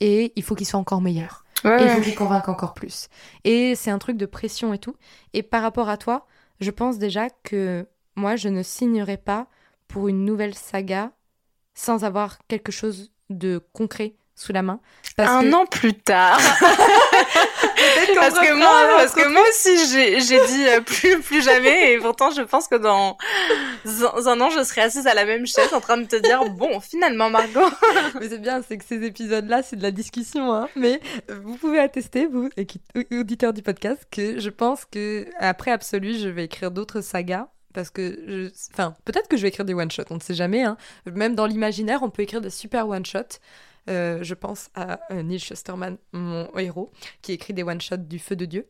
[0.00, 3.08] Et il faut qu'il soit encore meilleur et il faut qu'il convainque encore plus.
[3.44, 4.96] Et c'est un truc de pression et tout.
[5.32, 6.26] Et par rapport à toi,
[6.60, 9.46] je pense déjà que moi, je ne signerai pas
[9.88, 11.12] pour une nouvelle saga
[11.74, 14.80] sans avoir quelque chose de concret sous la main.
[15.18, 16.40] un an plus tard.
[18.16, 22.30] parce que moi, parce que moi aussi, j'ai, dit euh, plus, plus jamais, et pourtant,
[22.30, 23.16] je pense que dans
[23.84, 26.80] un, an, je serai assise à la même chaise en train de te dire, bon,
[26.80, 27.68] finalement, Margot.
[28.20, 30.68] mais c'est bien, c'est que ces épisodes-là, c'est de la discussion, hein.
[30.76, 32.48] Mais vous pouvez attester, vous,
[33.12, 37.90] auditeurs du podcast, que je pense que après Absolu, je vais écrire d'autres sagas parce
[37.90, 38.50] que je...
[38.72, 40.76] enfin peut-être que je vais écrire des one shots on ne sait jamais hein.
[41.12, 43.40] même dans l'imaginaire on peut écrire des super one shots
[43.88, 46.90] euh, je pense à euh, Neil Shusterman, mon héros,
[47.22, 48.66] qui écrit des one-shots du feu de Dieu,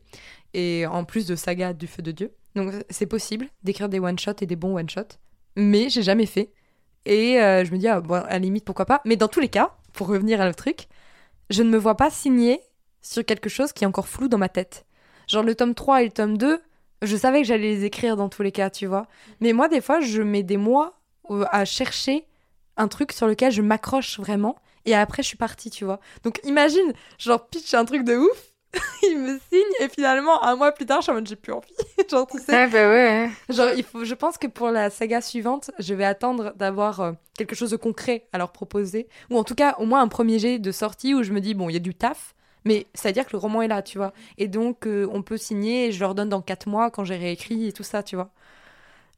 [0.53, 2.33] et en plus de saga du feu de Dieu.
[2.55, 5.17] Donc c'est possible d'écrire des one-shots et des bons one-shots,
[5.55, 6.51] mais j'ai jamais fait.
[7.05, 9.01] Et euh, je me dis, ah, bon, à la limite, pourquoi pas.
[9.05, 10.87] Mais dans tous les cas, pour revenir à le truc,
[11.49, 12.59] je ne me vois pas signer
[13.01, 14.85] sur quelque chose qui est encore flou dans ma tête.
[15.27, 16.61] Genre le tome 3 et le tome 2,
[17.01, 19.07] je savais que j'allais les écrire dans tous les cas, tu vois.
[19.39, 20.99] Mais moi, des fois, je mets des mois
[21.51, 22.25] à chercher
[22.77, 25.99] un truc sur lequel je m'accroche vraiment et après, je suis partie, tu vois.
[26.23, 28.53] Donc imagine, genre, pitch un truc de ouf,
[29.03, 31.53] il me signe, et finalement, un mois plus tard, je suis en mode, j'ai plus
[31.53, 31.73] envie.
[32.09, 32.55] genre, tu sais.
[32.55, 33.29] Ah, bah ouais.
[33.49, 37.11] Genre, il faut, je pense que pour la saga suivante, je vais attendre d'avoir euh,
[37.37, 39.07] quelque chose de concret à leur proposer.
[39.29, 41.53] Ou en tout cas, au moins un premier jet de sortie où je me dis,
[41.53, 42.35] bon, il y a du taf.
[42.67, 44.11] Mais c'est-à-dire que le roman est là, tu vois.
[44.39, 47.15] Et donc, euh, on peut signer et je leur donne dans quatre mois quand j'ai
[47.15, 48.31] réécrit et tout ça, tu vois.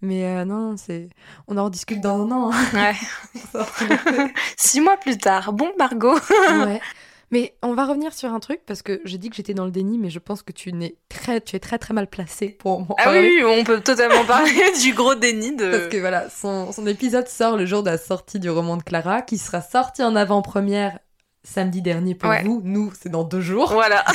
[0.01, 1.09] Mais euh, non, c'est.
[1.47, 2.51] On en discute dans un an.
[2.53, 2.65] Hein.
[2.73, 3.61] Ouais.
[4.57, 5.53] Six mois plus tard.
[5.53, 6.13] Bon, Margot.
[6.65, 6.81] ouais.
[7.29, 9.71] Mais on va revenir sur un truc parce que j'ai dit que j'étais dans le
[9.71, 12.79] déni, mais je pense que tu, es très, tu es très très mal placé pour
[12.79, 12.95] moi.
[12.99, 15.69] Ah oui, on peut totalement parler du gros déni de.
[15.69, 18.83] Parce que voilà, son, son épisode sort le jour de la sortie du roman de
[18.83, 20.99] Clara, qui sera sorti en avant-première
[21.43, 22.61] samedi dernier pour vous.
[22.63, 23.73] Nous, c'est dans deux jours.
[23.73, 24.05] Voilà.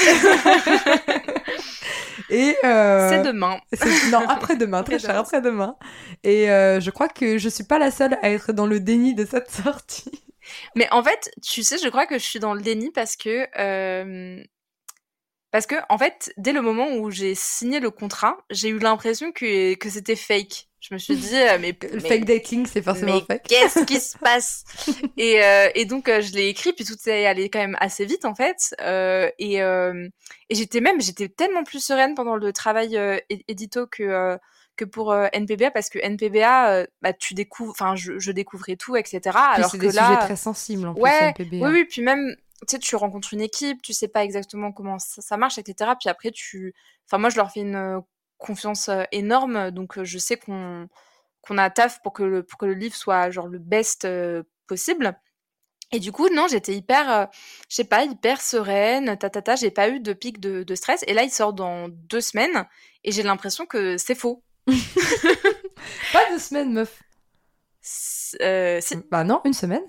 [2.33, 3.61] Et euh, c'est demain.
[4.11, 5.77] Non, après-demain, très cher, après-demain.
[6.25, 9.15] Et euh, je crois que je suis pas la seule à être dans le déni
[9.15, 10.25] de cette sortie.
[10.75, 13.47] Mais en fait, tu sais, je crois que je suis dans le déni parce que
[13.61, 14.43] euh,
[15.51, 19.31] parce que en fait, dès le moment où j'ai signé le contrat, j'ai eu l'impression
[19.31, 20.69] que que c'était fake.
[20.83, 23.45] Je me suis dit, euh, mais, le fake dating, c'est forcément mais fake.
[23.45, 24.65] Qu'est-ce qui se passe?
[25.17, 28.05] Et, euh, et donc euh, je l'ai écrit, puis tout est allé quand même assez
[28.05, 28.75] vite en fait.
[28.81, 32.99] Euh, et, et j'étais même, j'étais tellement plus sereine pendant le travail
[33.49, 34.37] édito que
[34.75, 39.21] que pour NPBA parce que NPBA, bah tu découvres, enfin je, je, découvrais tout, etc.
[39.21, 41.67] Puis alors que des là, sujets très sensibles en ouais, plus NPBA.
[41.67, 42.35] Oui, oui, puis même
[42.67, 45.93] tu sais, tu rencontres une équipe, tu sais pas exactement comment ça, ça marche, etc.
[46.01, 46.75] Puis après, tu,
[47.07, 48.03] enfin moi je leur fais une
[48.43, 49.71] confiance énorme.
[49.71, 50.89] Donc, je sais qu'on
[51.41, 54.07] qu'on a taf pour que, le, pour que le livre soit genre le best
[54.69, 55.19] possible.
[55.91, 57.29] Et du coup, non, j'étais hyper,
[57.69, 61.03] je sais pas, hyper sereine, tatata, j'ai pas eu de pic de, de, stress.
[61.09, 62.67] Et là, il sort dans deux semaines
[63.05, 64.43] et j'ai l'impression que c'est faux.
[64.67, 67.03] pas deux semaines, meuf.
[68.41, 69.85] Euh, bah non, une semaine.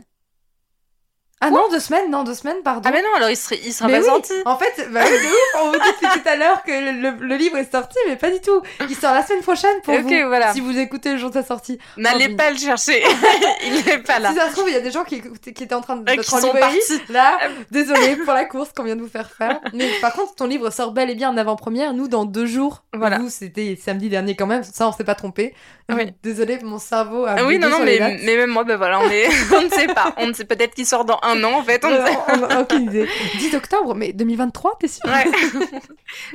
[1.45, 2.81] Ah non, deux semaines, non, deux semaines, pardon.
[2.85, 4.31] Ah mais non, alors il, serait, il sera pas sorti.
[4.45, 7.69] En fait, bah de ouf, on vous dit tout à l'heure que le, livre est
[7.69, 8.61] sorti, mais pas du tout.
[8.89, 10.53] Il sort la semaine prochaine pour vous, voilà.
[10.53, 11.79] si vous écoutez le jour de sa sortie.
[11.97, 13.03] N'allez pas le chercher,
[13.65, 14.29] il n'est pas là.
[14.29, 16.09] Si ça se trouve, il y a des gens qui, qui étaient en train de
[16.09, 16.79] euh, en librairie.
[17.09, 17.37] Là,
[17.71, 19.59] désolé pour la course qu'on vient de vous faire faire.
[19.73, 22.83] Mais par contre, ton livre sort bel et bien en avant-première, nous dans deux jours.
[22.93, 23.19] Voilà.
[23.19, 25.53] Vous, c'était samedi dernier quand même, ça on s'est pas trompé.
[25.89, 26.13] Oui.
[26.23, 27.43] Désolé, mon cerveau a.
[27.43, 29.27] Oui, non, non, mais, mais même moi, ben voilà, on, est...
[29.55, 30.13] on ne sait pas.
[30.17, 31.83] On ne sait peut-être qu'il sort dans un an en fait.
[31.85, 33.07] On n'a aucune idée.
[33.37, 35.05] 10 octobre, mais 2023, t'es sûr?
[35.05, 35.25] Ouais.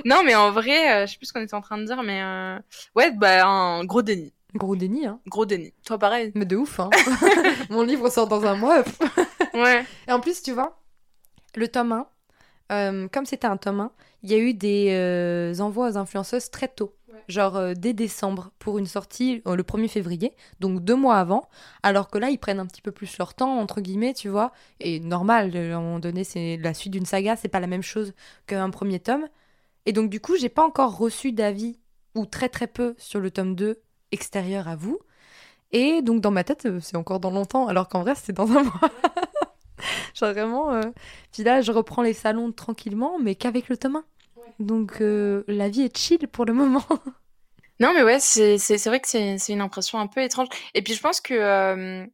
[0.05, 2.03] Non, mais en vrai, euh, je sais plus ce qu'on était en train de dire,
[2.03, 2.59] mais euh...
[2.97, 4.33] ouais, bah un gros déni.
[4.55, 5.21] Gros déni, hein.
[5.27, 5.75] Gros déni.
[5.85, 6.33] Toi, pareil.
[6.35, 6.91] Mais de ouf, hein.
[7.71, 8.83] Mon livre sort dans un mois.
[9.55, 9.85] ouais.
[10.09, 10.81] Et en plus, tu vois,
[11.55, 12.07] le tome 1,
[12.73, 16.51] euh, comme c'était un tome 1, il y a eu des euh, envois aux influenceuses
[16.51, 16.95] très tôt
[17.29, 21.49] genre euh, dès décembre, pour une sortie euh, le 1er février, donc deux mois avant,
[21.83, 24.53] alors que là, ils prennent un petit peu plus leur temps, entre guillemets, tu vois,
[24.81, 27.83] et normal, à un moment donné, c'est la suite d'une saga, c'est pas la même
[27.83, 28.15] chose
[28.47, 29.29] qu'un premier tome.
[29.87, 31.79] Et donc, du coup, j'ai pas encore reçu d'avis,
[32.15, 33.81] ou très très peu, sur le tome 2
[34.13, 34.99] extérieur à vous.
[35.73, 38.51] Et donc, dans ma tête, euh, c'est encore dans longtemps, alors qu'en vrai, c'est dans
[38.53, 38.91] un mois.
[40.15, 40.81] genre vraiment.
[41.33, 44.05] Puis là, je reprends les salons tranquillement, mais qu'avec le tome 1.
[44.59, 46.85] Donc euh, la vie est chill pour le moment.
[47.81, 48.57] non, mais ouais, c'est
[48.87, 50.49] vrai que c'est une impression un peu étrange.
[50.75, 51.35] Et puis je pense que.
[51.35, 52.07] Euh,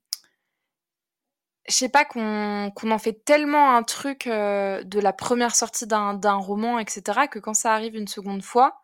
[1.67, 6.35] je sais pas qu'on en fait tellement un truc euh, de la première sortie d'un
[6.35, 8.83] roman, etc., que quand ça arrive une seconde fois,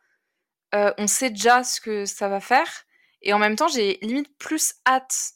[0.72, 2.86] on sait déjà ce que ça va faire.
[3.20, 5.32] Et en même temps, j'ai limite plus hâte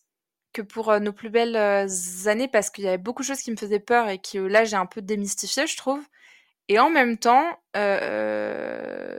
[0.55, 1.87] que pour nos plus belles
[2.27, 4.65] années parce qu'il y avait beaucoup de choses qui me faisaient peur et que là,
[4.65, 6.03] j'ai un peu démystifié, je trouve.
[6.69, 7.45] Et en même temps,
[7.77, 9.19] euh,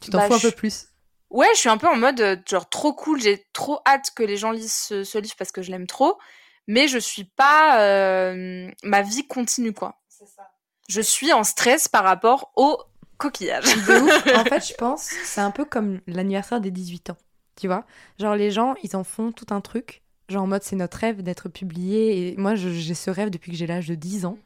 [0.00, 0.88] tu t'en bah, fous un peu plus?
[1.30, 3.20] Ouais, je suis un peu en mode euh, genre trop cool.
[3.20, 6.18] J'ai trop hâte que les gens lisent ce, livre parce que je l'aime trop,
[6.66, 7.82] mais je suis pas.
[7.82, 10.00] Euh, ma vie continue quoi.
[10.08, 10.50] C'est ça.
[10.88, 12.78] Je suis en stress par rapport au
[13.18, 13.66] coquillage.
[14.36, 17.18] en fait, je pense, c'est un peu comme l'anniversaire des 18 ans.
[17.56, 17.84] Tu vois?
[18.18, 20.02] Genre, les gens, ils en font tout un truc.
[20.28, 22.30] Genre, en mode, c'est notre rêve d'être publié.
[22.30, 24.38] Et moi, j'ai ce rêve depuis que j'ai l'âge de 10 ans.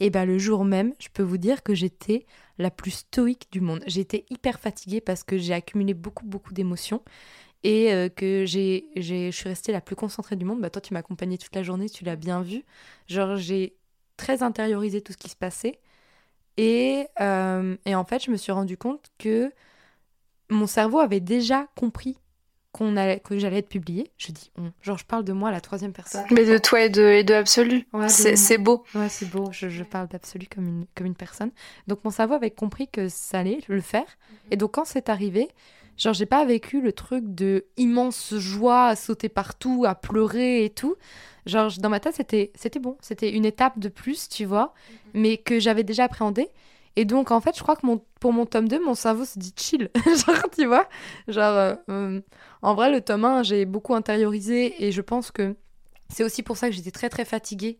[0.00, 2.26] Et ben, le jour même, je peux vous dire que j'étais
[2.58, 3.82] la plus stoïque du monde.
[3.86, 7.02] J'étais hyper fatiguée parce que j'ai accumulé beaucoup, beaucoup d'émotions
[7.62, 10.60] et euh, que j'ai, je suis restée la plus concentrée du monde.
[10.60, 12.64] Bah, toi, tu m'as accompagnée toute la journée, tu l'as bien vu.
[13.08, 13.76] Genre, j'ai
[14.16, 15.80] très intériorisé tout ce qui se passait.
[16.56, 19.52] Et, euh, et en fait, je me suis rendu compte que
[20.50, 22.18] mon cerveau avait déjà compris
[22.76, 24.10] qu'on allait, que j'allais être publiée.
[24.18, 24.50] Je dis
[24.82, 26.24] Genre, je parle de moi à la troisième personne.
[26.30, 27.86] Mais de toi et de, et de Absolu.
[28.08, 28.84] c'est, beau.
[28.94, 29.48] Ouais, c'est beau.
[29.52, 31.50] Je, je parle d'Absolu comme une, comme une personne.
[31.86, 34.02] Donc, mon cerveau avait compris que ça allait le faire.
[34.02, 34.36] Mhm.
[34.50, 35.48] Et donc, quand c'est arrivé,
[35.96, 40.68] Genre, j'ai pas vécu le truc de immense joie à sauter partout, à pleurer et
[40.68, 40.96] tout.
[41.46, 42.98] Genre, dans ma tête, c'était, bon.
[43.00, 44.74] C'était une étape de plus, tu vois,
[45.14, 45.22] mhm.
[45.22, 46.48] mais que j'avais déjà appréhendé.
[46.96, 49.38] Et donc, en fait, je crois que mon, pour mon tome 2, mon cerveau se
[49.38, 49.90] dit chill.
[50.26, 50.88] genre, tu vois?
[51.28, 52.20] Genre, euh, euh,
[52.62, 55.54] en vrai, le tome 1, j'ai beaucoup intériorisé et je pense que
[56.08, 57.78] c'est aussi pour ça que j'étais très, très fatiguée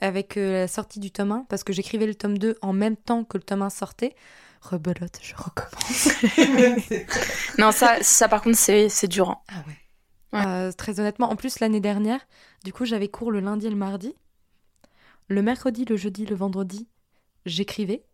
[0.00, 2.96] avec euh, la sortie du tome 1, parce que j'écrivais le tome 2 en même
[2.96, 4.14] temps que le tome 1 sortait
[4.60, 6.08] rebelote, je recommence.
[7.58, 9.42] non, ça, ça par contre, c'est, durant.
[9.48, 9.76] Ah ouais.
[10.34, 12.20] Euh, très honnêtement, en plus, l'année dernière,
[12.64, 14.14] du coup, j'avais cours le lundi et le mardi.
[15.28, 16.88] Le mercredi, le jeudi, le vendredi,
[17.46, 18.04] j'écrivais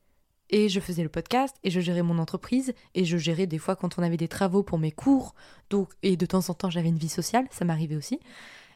[0.54, 3.74] et je faisais le podcast et je gérais mon entreprise et je gérais des fois
[3.74, 5.34] quand on avait des travaux pour mes cours.
[5.68, 8.20] Donc, et de temps en temps, j'avais une vie sociale, ça m'arrivait aussi.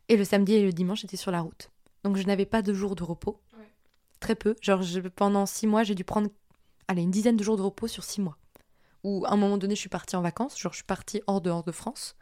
[0.09, 1.71] Et le samedi et le dimanche, j'étais sur la route.
[2.03, 3.41] Donc, je n'avais pas de jours de repos.
[4.19, 4.57] Très peu.
[4.61, 4.83] Genre,
[5.15, 6.31] pendant six mois, j'ai dû prendre
[6.89, 8.37] allez, une dizaine de jours de repos sur six mois.
[9.05, 11.41] Où à un moment donné, je suis partie en vacances, genre je suis partie hors
[11.41, 12.17] dehors de France.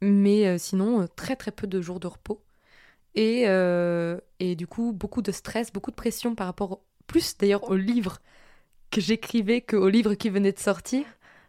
[0.00, 2.42] Mais euh, sinon, euh, très très peu de jours de repos.
[3.14, 7.70] Et, euh, et du coup, beaucoup de stress, beaucoup de pression par rapport, plus d'ailleurs
[7.70, 8.18] au livre
[8.92, 11.04] que j'écrivais qu'au livre qui venait de sortir.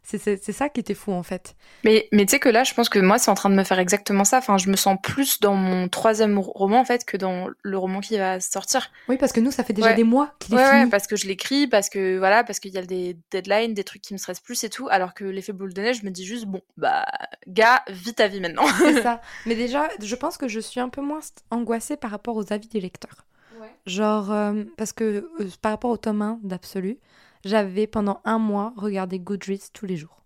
[0.06, 1.56] C'est ça qui était fou en fait.
[1.86, 3.63] Mais, mais tu sais que là, je pense que moi, c'est en train de me
[3.63, 4.39] faire exactement ça.
[4.39, 8.01] Enfin, je me sens plus dans mon troisième roman en fait que dans le roman
[8.01, 8.91] qui va sortir.
[9.08, 10.84] Oui, parce que nous, ça fait déjà des mois qu'il est ouais, fini.
[10.84, 13.86] Ouais, parce que je l'écris, parce que voilà, parce qu'il y a des deadlines, des
[13.86, 14.89] trucs qui me stressent plus et tout.
[14.91, 17.06] Alors que l'effet boule de neige, je me dis juste, bon, bah,
[17.47, 18.65] gars, vite ta vie maintenant.
[18.77, 19.21] c'est ça.
[19.45, 22.67] Mais déjà, je pense que je suis un peu moins angoissée par rapport aux avis
[22.67, 23.25] des lecteurs.
[23.62, 23.73] Ouais.
[23.86, 26.99] Genre, euh, parce que euh, par rapport au tome 1 d'Absolu,
[27.43, 30.23] j'avais pendant un mois regardé Goodreads tous les jours.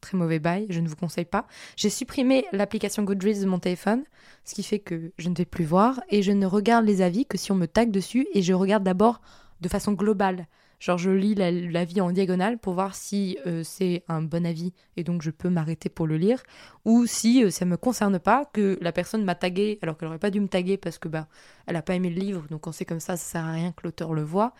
[0.00, 1.46] Très mauvais bail, je ne vous conseille pas.
[1.76, 4.04] J'ai supprimé l'application Goodreads de mon téléphone,
[4.44, 7.26] ce qui fait que je ne vais plus voir et je ne regarde les avis
[7.26, 9.20] que si on me tag dessus et je regarde d'abord
[9.60, 10.46] de façon globale.
[10.78, 15.02] Genre je lis l'avis en diagonale pour voir si euh, c'est un bon avis et
[15.02, 16.42] donc je peux m'arrêter pour le lire.
[16.84, 20.06] Ou si euh, ça ne me concerne pas que la personne m'a tagué alors qu'elle
[20.06, 21.26] n'aurait pas dû me taguer parce que bah
[21.66, 22.46] elle a pas aimé le livre.
[22.48, 24.54] Donc quand c'est comme ça ça sert à rien que l'auteur le voit.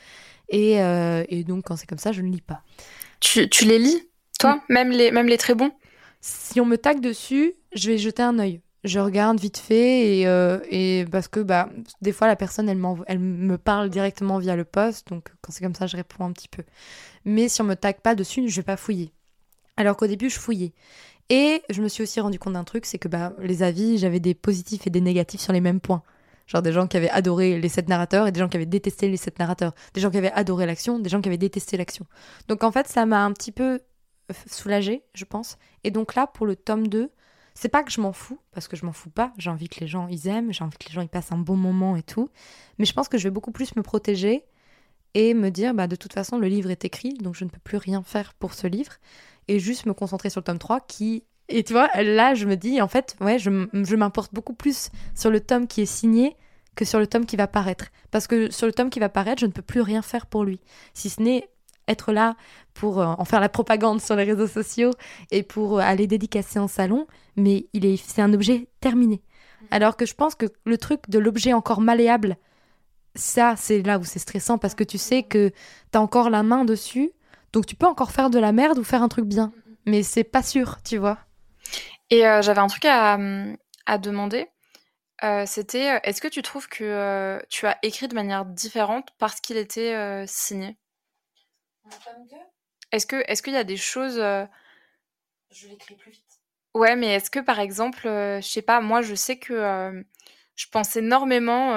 [0.48, 2.62] Et, euh, et, donc quand c'est comme ça je ne lis pas.
[3.20, 4.02] Tu, tu les lis
[4.40, 4.60] toi?
[4.68, 5.72] Même les même les très bons?
[6.20, 10.26] Si on me tague dessus je vais jeter un œil je regarde vite fait et,
[10.26, 11.68] euh, et, parce que bah,
[12.00, 15.64] des fois la personne elle, elle me parle directement via le post donc quand c'est
[15.64, 16.62] comme ça je réponds un petit peu.
[17.24, 19.12] Mais si on me tag pas dessus je vais pas fouiller.
[19.76, 20.72] Alors qu'au début je fouillais.
[21.30, 24.20] Et je me suis aussi rendu compte d'un truc c'est que bah, les avis j'avais
[24.20, 26.02] des positifs et des négatifs sur les mêmes points.
[26.46, 29.08] Genre des gens qui avaient adoré les sept narrateurs et des gens qui avaient détesté
[29.08, 29.74] les sept narrateurs.
[29.92, 32.06] Des gens qui avaient adoré l'action des gens qui avaient détesté l'action.
[32.46, 33.80] Donc en fait ça m'a un petit peu
[34.46, 35.58] soulagée je pense.
[35.82, 37.10] Et donc là pour le tome 2
[37.60, 39.32] c'est pas que je m'en fous, parce que je m'en fous pas.
[39.36, 41.38] J'ai envie que les gens ils aiment, j'ai envie que les gens ils passent un
[41.38, 42.30] bon moment et tout.
[42.78, 44.44] Mais je pense que je vais beaucoup plus me protéger
[45.14, 47.58] et me dire, bah, de toute façon, le livre est écrit, donc je ne peux
[47.58, 48.92] plus rien faire pour ce livre.
[49.48, 51.24] Et juste me concentrer sur le tome 3 qui.
[51.48, 54.90] Et tu vois, là, je me dis, en fait, ouais, je, je m'importe beaucoup plus
[55.16, 56.36] sur le tome qui est signé
[56.76, 57.86] que sur le tome qui va paraître.
[58.12, 60.44] Parce que sur le tome qui va paraître, je ne peux plus rien faire pour
[60.44, 60.60] lui.
[60.94, 61.48] Si ce n'est
[61.88, 62.36] être là
[62.74, 64.92] pour euh, en faire la propagande sur les réseaux sociaux
[65.30, 69.22] et pour euh, aller dédicacer en salon, mais il est, c'est un objet terminé.
[69.60, 69.64] Mm.
[69.72, 72.36] Alors que je pense que le truc de l'objet encore malléable,
[73.14, 76.42] ça, c'est là où c'est stressant parce que tu sais que tu as encore la
[76.42, 77.10] main dessus,
[77.52, 79.74] donc tu peux encore faire de la merde ou faire un truc bien, mm, mm.
[79.86, 81.18] mais c'est pas sûr, tu vois.
[82.10, 83.18] Et euh, j'avais un truc à,
[83.86, 84.46] à demander.
[85.46, 90.24] c'était est-ce que tu trouves que tu as écrit de manière différente parce qu'il était
[90.26, 90.78] signé?
[92.92, 94.46] Est-ce que est-ce qu'il y a des choses euh,
[95.50, 96.24] Je l'écris plus vite.
[96.74, 100.02] Ouais, mais est-ce que par exemple, euh, je sais pas, moi je sais que euh,
[100.56, 101.74] je pense énormément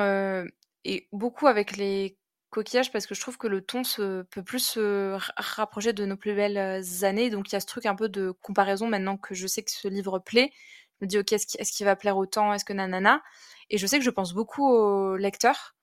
[0.83, 2.17] et beaucoup avec les
[2.49, 6.17] coquillages parce que je trouve que le ton se, peut plus se rapprocher de nos
[6.17, 7.29] plus belles années.
[7.29, 9.71] Donc il y a ce truc un peu de comparaison maintenant que je sais que
[9.71, 10.51] ce livre plaît.
[10.99, 12.53] Je me dis, ok, est-ce qu'il va plaire autant?
[12.53, 13.23] Est-ce que nanana?
[13.69, 15.75] Et je sais que je pense beaucoup aux lecteurs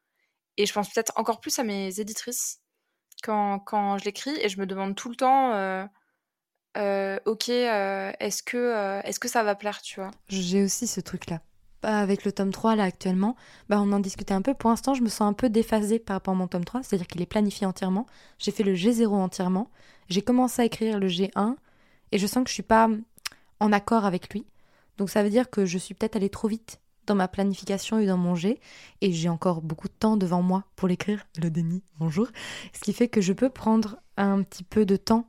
[0.59, 2.61] et je pense peut-être encore plus à mes éditrices
[3.23, 5.53] quand, je l'écris et je me demande tout le temps,
[6.75, 10.11] ok, est-ce que, est-ce que ça va plaire, tu vois?
[10.29, 11.41] J'ai aussi ce truc-là.
[11.81, 13.37] Bah, avec le tome 3 là actuellement,
[13.69, 14.53] bah, on en discutait un peu.
[14.53, 17.07] Pour l'instant, je me sens un peu déphasée par rapport à mon tome 3, c'est-à-dire
[17.07, 18.07] qu'il est planifié entièrement.
[18.41, 19.71] J'ai fait le G0 entièrement.
[20.09, 21.55] J'ai commencé à écrire le G1
[22.11, 22.89] et je sens que je suis pas
[23.61, 24.45] en accord avec lui.
[24.97, 28.07] Donc ça veut dire que je suis peut-être allée trop vite dans ma planification et
[28.07, 28.61] dans mon G
[29.01, 32.29] et j'ai encore beaucoup de temps devant moi pour l'écrire, le déni, bonjour.
[32.73, 35.29] Ce qui fait que je peux prendre un petit peu de temps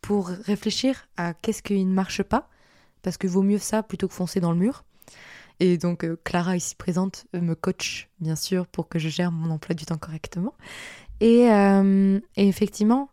[0.00, 2.48] pour réfléchir à qu'est-ce qui ne marche pas
[3.02, 4.84] parce que vaut mieux ça plutôt que foncer dans le mur.
[5.58, 9.32] Et donc euh, Clara ici présente euh, me coach bien sûr pour que je gère
[9.32, 10.54] mon emploi du temps correctement.
[11.20, 13.10] Et, euh, et effectivement,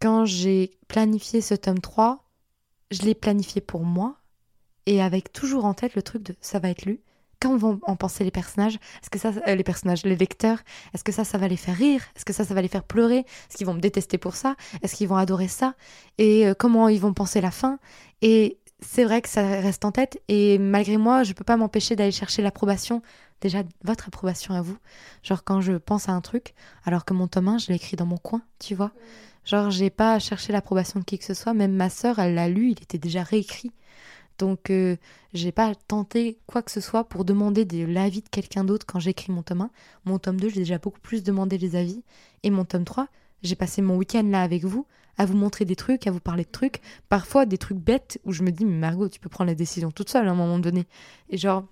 [0.00, 2.24] quand j'ai planifié ce tome 3,
[2.90, 4.16] je l'ai planifié pour moi
[4.86, 7.00] et avec toujours en tête le truc de ça va être lu.
[7.40, 8.76] Quand vont en penser les personnages?
[9.02, 10.58] Est-ce que ça, les personnages, les lecteurs,
[10.94, 12.02] est-ce que ça, ça va les faire rire?
[12.16, 13.18] Est-ce que ça, ça va les faire pleurer?
[13.18, 14.56] Est-ce qu'ils vont me détester pour ça?
[14.82, 15.74] Est-ce qu'ils vont adorer ça?
[16.18, 17.78] Et comment ils vont penser la fin?
[18.22, 21.96] Et c'est vrai que ça reste en tête et malgré moi, je peux pas m'empêcher
[21.96, 23.02] d'aller chercher l'approbation,
[23.40, 24.76] déjà votre approbation à vous.
[25.22, 27.96] Genre quand je pense à un truc, alors que mon tome 1, je l'ai écrit
[27.96, 28.92] dans mon coin, tu vois?
[29.44, 32.48] Genre j'ai pas cherché l'approbation de qui que ce soit, même ma sœur, elle l'a
[32.48, 33.72] lu, il était déjà réécrit.
[34.38, 34.96] Donc euh,
[35.32, 38.98] j'ai pas tenté quoi que ce soit pour demander de l'avis de quelqu'un d'autre quand
[38.98, 39.70] j'écris mon tome 1.
[40.04, 42.02] Mon tome 2, j'ai déjà beaucoup plus demandé les avis
[42.42, 43.08] et mon tome 3,
[43.42, 44.86] j'ai passé mon week-end là avec vous
[45.18, 48.32] à vous montrer des trucs, à vous parler de trucs, parfois des trucs bêtes où
[48.32, 50.58] je me dis, mais Margot, tu peux prendre la décision toute seule à un moment
[50.58, 50.86] donné.
[51.30, 51.64] Et genre,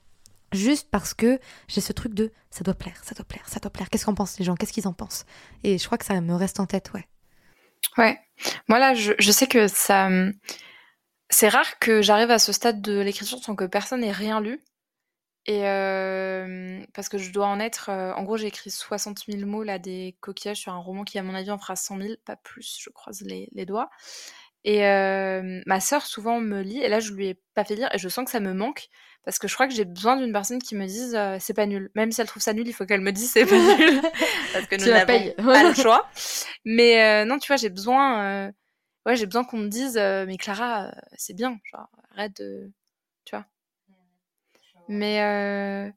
[0.53, 3.71] juste parce que j'ai ce truc de ça doit plaire, ça doit plaire, ça doit
[3.71, 3.91] plaire.
[3.91, 4.55] Qu'est-ce qu'en pensent les gens?
[4.55, 5.27] Qu'est-ce qu'ils en pensent?
[5.63, 7.07] Et je crois que ça me reste en tête, ouais.
[7.99, 8.19] Ouais.
[8.69, 10.09] Moi là, je sais que ça.
[11.31, 14.63] C'est rare que j'arrive à ce stade de l'écriture sans que personne ait rien lu.
[15.47, 15.61] Et
[16.95, 20.17] parce que je dois en être, en gros, j'ai écrit 60 000 mots là des
[20.21, 22.79] coquillages sur un roman qui, à mon avis, en fera 100 000, pas plus.
[22.81, 23.91] Je croise les, doigts.
[24.65, 24.81] Et
[25.67, 28.09] ma sœur souvent me lit, et là je lui ai pas fait lire, et je
[28.09, 28.89] sens que ça me manque
[29.25, 31.91] parce que je crois que j'ai besoin d'une personne qui me dise c'est pas nul.
[31.95, 34.01] Même si elle trouve ça nul, il faut qu'elle me dise c'est pas nul
[34.53, 36.09] parce que nous n'avons pas le choix.
[36.65, 38.51] Mais non, tu vois, j'ai besoin,
[39.07, 42.71] ouais, j'ai besoin qu'on me dise mais Clara, c'est bien, genre arrête de,
[43.25, 43.45] tu vois.
[44.89, 45.91] Mais euh,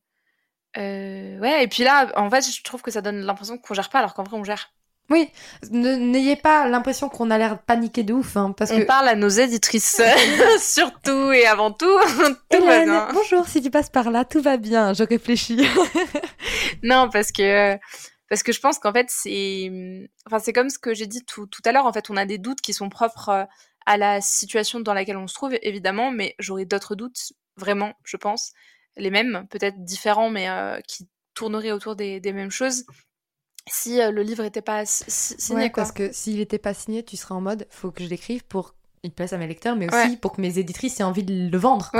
[0.78, 3.90] euh, ouais, et puis là, en fait, je trouve que ça donne l'impression qu'on gère
[3.90, 4.72] pas, alors qu'en vrai, on gère.
[5.10, 5.30] Oui,
[5.72, 8.36] n'ayez pas l'impression qu'on a l'air paniqué de ouf.
[8.36, 10.02] Hein, parce on parle à nos éditrices,
[10.60, 11.86] surtout et avant tout.
[12.50, 13.08] tout va bien.
[13.14, 14.94] Bonjour, si tu passes par là, tout va bien.
[14.94, 15.66] Je réfléchis.
[16.84, 17.78] non, parce que
[18.30, 21.48] parce que je pense qu'en fait c'est, enfin c'est comme ce que j'ai dit tout,
[21.48, 21.86] tout à l'heure.
[21.86, 23.48] En fait, on a des doutes qui sont propres
[23.86, 28.18] à la situation dans laquelle on se trouve, évidemment, mais j'aurais d'autres doutes, vraiment, je
[28.18, 28.52] pense
[28.98, 32.86] les mêmes, peut-être différents, mais euh, qui tourneraient autour des, mêmes choses
[33.70, 35.70] si euh, le livre n'était pas signé.
[35.70, 38.76] Parce que s'il n'était pas signé, tu serais en mode faut que je l'écrive pour
[39.04, 41.58] une place à mes lecteurs, mais aussi pour que mes éditrices aient envie de le
[41.58, 41.92] vendre.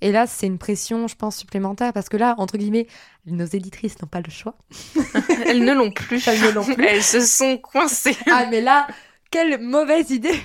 [0.00, 2.88] Et là, c'est une pression, je pense, supplémentaire, parce que là, entre guillemets,
[3.24, 4.56] nos éditrices n'ont pas le choix.
[5.46, 6.26] Elles ne l'ont plus.
[6.26, 6.84] Elles ne l'ont plus.
[6.84, 8.16] Elles se sont coincées.
[8.28, 8.88] Ah, mais là,
[9.30, 10.40] quelle mauvaise idée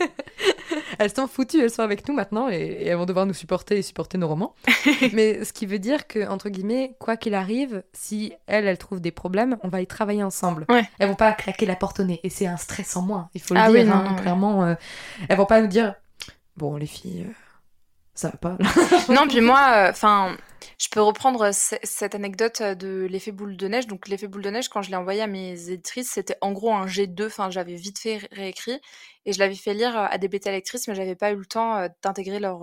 [0.98, 3.82] Elles sont foutues, elles sont avec nous maintenant et, elles vont devoir nous supporter et
[3.82, 4.54] supporter nos romans.
[5.12, 9.00] Mais ce qui veut dire que, entre guillemets, quoi qu'il arrive, si elles, elles trouvent
[9.00, 10.66] des problèmes, on va y travailler ensemble.
[10.68, 10.88] Ouais.
[10.98, 12.20] Elles vont pas claquer la porte au nez.
[12.22, 13.94] Et c'est un stress en moins, il faut le ah dire.
[13.94, 14.74] Hein, clairement, euh,
[15.28, 15.94] elles vont pas nous dire
[16.56, 17.32] Bon, les filles, euh,
[18.14, 18.58] ça va pas.
[19.08, 20.36] non, puis moi, euh, enfin.
[20.82, 23.86] Je peux reprendre cette anecdote de l'effet boule de neige.
[23.86, 26.74] Donc, l'effet boule de neige, quand je l'ai envoyé à mes éditrices, c'était en gros
[26.74, 27.26] un G2.
[27.26, 28.80] Enfin, j'avais vite fait réécrit
[29.24, 31.86] et je l'avais fait lire à des bêta lectrices, mais j'avais pas eu le temps
[32.02, 32.58] d'intégrer leur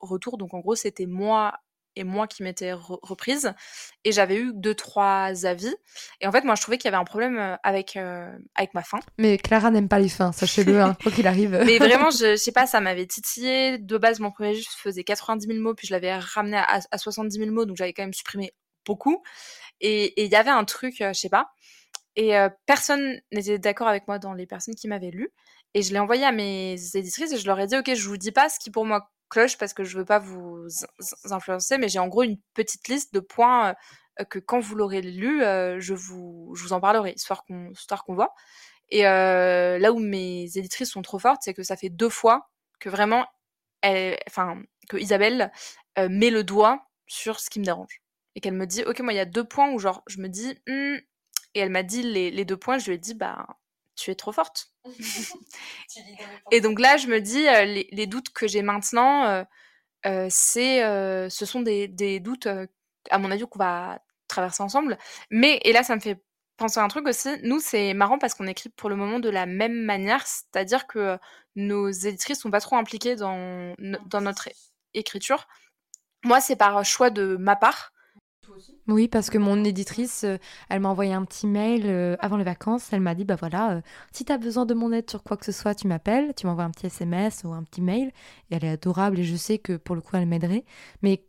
[0.00, 0.36] retour.
[0.36, 1.54] Donc, en gros, c'était moi
[1.96, 3.52] et moi qui m'étais reprise.
[4.04, 5.74] Et j'avais eu deux, trois avis.
[6.20, 8.82] Et en fait, moi, je trouvais qu'il y avait un problème avec, euh, avec ma
[8.82, 8.98] fin.
[9.18, 11.62] Mais Clara n'aime pas les fins, sachez-le, hein, quoi qu'il arrive.
[11.64, 13.78] Mais vraiment, je, je, sais pas, ça m'avait titillé.
[13.78, 16.98] De base, mon premier livre faisait 90 000 mots, puis je l'avais ramené à, à
[16.98, 18.52] 70 000 mots, donc j'avais quand même supprimé
[18.84, 19.22] beaucoup.
[19.80, 21.50] Et il y avait un truc, euh, je sais pas.
[22.16, 25.32] Et personne n'était d'accord avec moi dans les personnes qui m'avaient lu.
[25.74, 28.16] Et je l'ai envoyé à mes éditrices et je leur ai dit, OK, je vous
[28.16, 29.10] dis pas ce qui pour moi
[29.58, 30.66] parce que je veux pas vous
[31.30, 33.74] influencer, mais j'ai en gros une petite liste de points
[34.20, 37.72] euh, que quand vous l'aurez lu, euh, je, vous, je vous en parlerai, histoire qu'on
[38.06, 38.34] qu'on voit.
[38.90, 42.50] Et euh, là où mes éditrices sont trop fortes, c'est que ça fait deux fois
[42.80, 43.26] que vraiment,
[44.26, 45.52] enfin, que Isabelle
[45.96, 48.02] met le doigt sur ce qui me dérange.
[48.34, 50.28] Et qu'elle me dit, ok, moi, il y a deux points où genre, je me
[50.28, 50.96] dis, «Hmm»,
[51.54, 53.46] et elle m'a dit les, les, deux points, je lui ai dit, bah,
[53.96, 54.72] tu es trop forte.
[56.50, 59.44] et donc là, je me dis, euh, les, doutes que j'ai maintenant, euh,
[60.06, 60.80] euh, c'est,
[61.30, 62.48] ce sont des, doutes,
[63.10, 64.98] à mon avis, qu'on va traverser ensemble.
[65.30, 66.22] Mais, et là, ça me fait
[66.56, 67.28] penser à un truc aussi.
[67.42, 71.18] Nous, c'est marrant parce qu'on écrit pour le moment de la même manière, c'est-à-dire que
[71.56, 74.48] nos éditrices sont pas trop impliquées dans, dans notre
[74.92, 75.46] écriture.
[76.24, 77.93] Moi, c'est par choix de ma part.
[78.86, 80.36] Oui, parce que mon éditrice, euh,
[80.68, 82.92] elle m'a envoyé un petit mail euh, avant les vacances.
[82.92, 83.80] Elle m'a dit, bah voilà, euh,
[84.12, 86.46] si tu as besoin de mon aide sur quoi que ce soit, tu m'appelles, tu
[86.46, 88.08] m'envoies un petit SMS ou un petit mail.
[88.50, 90.64] Et elle est adorable et je sais que pour le coup, elle m'aiderait.
[91.02, 91.24] Mais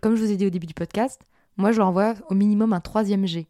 [0.00, 1.20] comme je vous ai dit au début du podcast,
[1.56, 3.48] moi, je lui envoie au minimum un troisième G.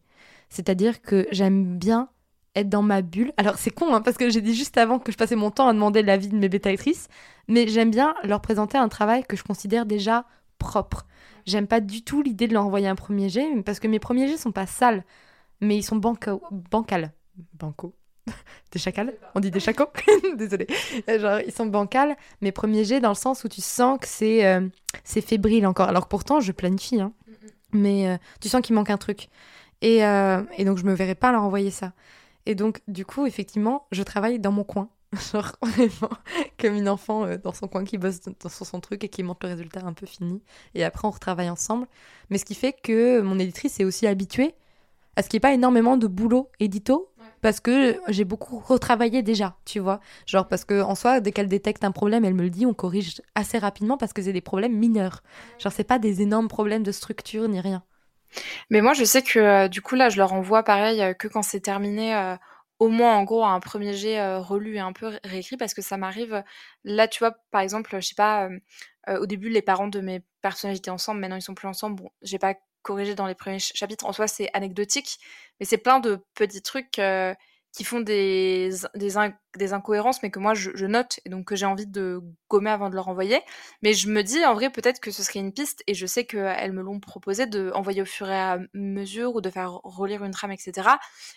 [0.49, 2.09] C'est-à-dire que j'aime bien
[2.55, 3.33] être dans ma bulle.
[3.37, 5.69] Alors c'est con, hein, parce que j'ai dit juste avant que je passais mon temps
[5.69, 7.09] à demander l'avis de mes bêta-actrices,
[7.49, 10.27] mais j'aime bien leur présenter un travail que je considère déjà
[10.61, 11.07] propre.
[11.47, 14.29] J'aime pas du tout l'idée de leur envoyer un premier jet, parce que mes premiers
[14.29, 15.05] jets sont pas sales,
[15.61, 16.41] mais ils sont banco
[16.71, 17.13] bancals.
[17.55, 17.97] Banco.
[18.73, 19.89] des chacals On dit des chacos
[20.37, 20.69] Désolée.
[21.09, 22.17] Genre, ils sont bancals.
[22.43, 24.69] Mes premiers jets dans le sens où tu sens que c'est euh,
[25.05, 25.89] fébrile encore.
[25.89, 27.13] Alors pourtant, je planifie, hein.
[27.73, 29.29] mais euh, tu sens qu'il manque un truc.
[29.83, 31.93] Et, euh, et donc, je me verrais pas leur envoyer ça.
[32.47, 34.89] Et donc, du coup, effectivement, je travaille dans mon coin.
[35.33, 36.13] Genre, vraiment,
[36.59, 39.47] comme une enfant euh, dans son coin qui bosse sur son truc et qui montre
[39.47, 40.43] le résultat un peu fini.
[40.75, 41.87] Et après, on retravaille ensemble.
[42.31, 44.55] Mais ce qui fait que mon éditrice est aussi habituée
[45.17, 47.09] à ce qu'il n'y ait pas énormément de boulot édito.
[47.43, 50.01] Parce que j'ai beaucoup retravaillé déjà, tu vois.
[50.27, 52.75] Genre, parce que en soi, dès qu'elle détecte un problème, elle me le dit, on
[52.75, 55.23] corrige assez rapidement parce que c'est des problèmes mineurs.
[55.59, 57.83] Genre, c'est pas des énormes problèmes de structure ni rien.
[58.69, 61.29] Mais moi, je sais que euh, du coup, là, je leur envoie pareil euh, que
[61.29, 62.15] quand c'est terminé,
[62.81, 65.97] au moins en gros un premier jet relu et un peu réécrit parce que ça
[65.97, 66.43] m'arrive.
[66.83, 68.49] Là, tu vois, par exemple, je sais pas,
[69.09, 72.03] au début, les parents de mes personnages étaient ensemble, maintenant ils sont plus ensemble.
[72.03, 74.07] Bon, j'ai pas corrigé dans les premiers chapitres.
[74.07, 75.19] En soi, c'est anecdotique,
[75.61, 77.01] mais c'est plein de petits trucs
[77.73, 81.87] qui font des, des, incohérences, mais que moi je, note et donc que j'ai envie
[81.87, 83.41] de gommer avant de leur envoyer.
[83.83, 86.25] Mais je me dis en vrai peut-être que ce serait une piste et je sais
[86.25, 90.25] qu'elles me l'ont proposé de envoyer au fur et à mesure ou de faire relire
[90.25, 90.89] une trame, etc.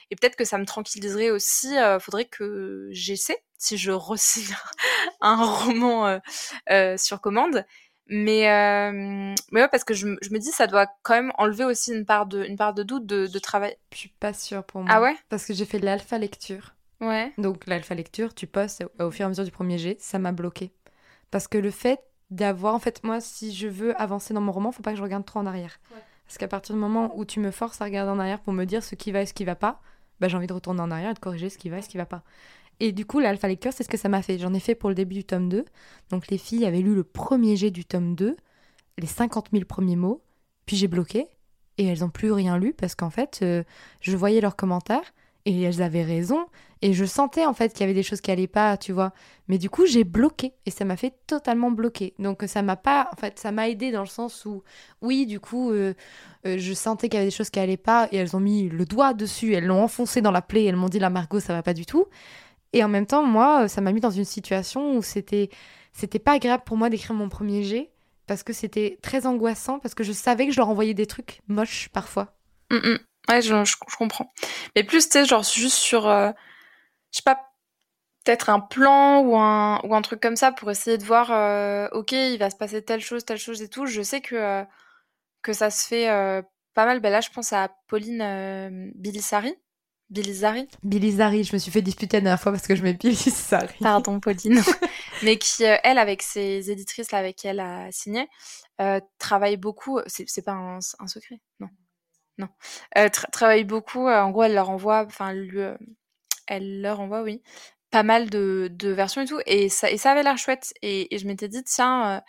[0.09, 1.77] Et peut-être que ça me tranquilliserait aussi.
[1.77, 4.55] Euh, faudrait que j'essaie si je re-signe
[5.21, 6.19] un roman euh,
[6.69, 7.65] euh, sur commande
[8.07, 11.63] mais, euh, mais ouais, parce que je, je, me dis, ça doit quand même enlever
[11.63, 13.75] aussi une part de, une part de doute de, de travail.
[13.93, 14.89] Je suis pas sûre pour moi.
[14.93, 15.15] Ah ouais?
[15.29, 16.75] Parce que j'ai fait l'alpha lecture.
[17.01, 17.33] Ouais.
[17.37, 20.31] Donc l'alpha lecture, tu postes au fur et à mesure du premier jet, ça m'a
[20.31, 20.71] bloqué.
[21.31, 21.99] Parce que le fait
[22.29, 25.03] d'avoir, en fait, moi, si je veux avancer dans mon roman, faut pas que je
[25.03, 25.79] regarde trop en arrière.
[26.25, 28.65] Parce qu'à partir du moment où tu me forces à regarder en arrière pour me
[28.65, 29.81] dire ce qui va et ce qui va pas,
[30.19, 31.89] bah, j'ai envie de retourner en arrière et de corriger ce qui va et ce
[31.89, 32.23] qui va pas.
[32.79, 34.37] Et du coup, l'alpha lecture, c'est ce que ça m'a fait.
[34.37, 35.65] J'en ai fait pour le début du tome 2.
[36.09, 38.35] Donc les filles avaient lu le premier jet du tome 2,
[38.97, 40.21] les 50 000 premiers mots,
[40.65, 41.27] puis j'ai bloqué,
[41.77, 43.63] et elles n'ont plus rien lu parce qu'en fait, euh,
[44.01, 45.13] je voyais leurs commentaires,
[45.45, 46.45] et elles avaient raison,
[46.81, 49.11] et je sentais en fait qu'il y avait des choses qui allaient pas, tu vois.
[49.47, 52.13] Mais du coup, j'ai bloqué, et ça m'a fait totalement bloquer.
[52.19, 54.63] Donc ça m'a pas, en fait, ça m'a aidé dans le sens où,
[55.01, 55.93] oui, du coup, euh,
[56.45, 58.69] euh, je sentais qu'il y avait des choses qui allaient pas, et elles ont mis
[58.69, 61.53] le doigt dessus, elles l'ont enfoncé dans la plaie, elles m'ont dit, la Margot, ça
[61.53, 62.05] va pas du tout.
[62.73, 65.49] Et en même temps, moi, ça m'a mis dans une situation où c'était
[65.93, 67.91] c'était pas agréable pour moi d'écrire mon premier jet
[68.25, 71.41] parce que c'était très angoissant parce que je savais que je leur envoyais des trucs
[71.47, 72.35] moches parfois.
[72.71, 72.99] Mm, mm.
[73.29, 74.33] Ouais, je, je, comprends.
[74.75, 76.31] Mais plus, tu genre juste sur, euh,
[77.11, 77.35] je sais pas,
[78.25, 81.87] peut-être un plan ou un, ou un truc comme ça pour essayer de voir, euh,
[81.91, 83.85] ok, il va se passer telle chose, telle chose et tout.
[83.85, 84.63] Je sais que, euh,
[85.41, 86.07] que ça se fait
[86.73, 86.99] pas mal.
[86.99, 89.55] Ben là, je pense à Pauline Bilissari
[90.09, 93.75] Bilizari Bilizari, je me suis fait disputer la dernière fois parce que je mets Bilizari.
[93.81, 94.61] Pardon, Pauline.
[95.23, 98.27] Mais qui, euh, elle, avec ses éditrices là, avec qui elle a signé,
[98.81, 99.99] euh, travaille beaucoup.
[100.05, 101.69] C'est pas un, secret, non.
[102.37, 102.49] Non.
[102.97, 104.07] Euh, travaille beaucoup.
[104.07, 105.33] en gros, elle leur envoie, enfin,
[106.47, 107.41] elle leur envoie, oui,
[107.89, 109.39] pas mal de, versions et tout.
[109.45, 110.73] Et ça, et ça avait l'air chouette.
[110.81, 112.21] Et, et je m'étais dit, tiens,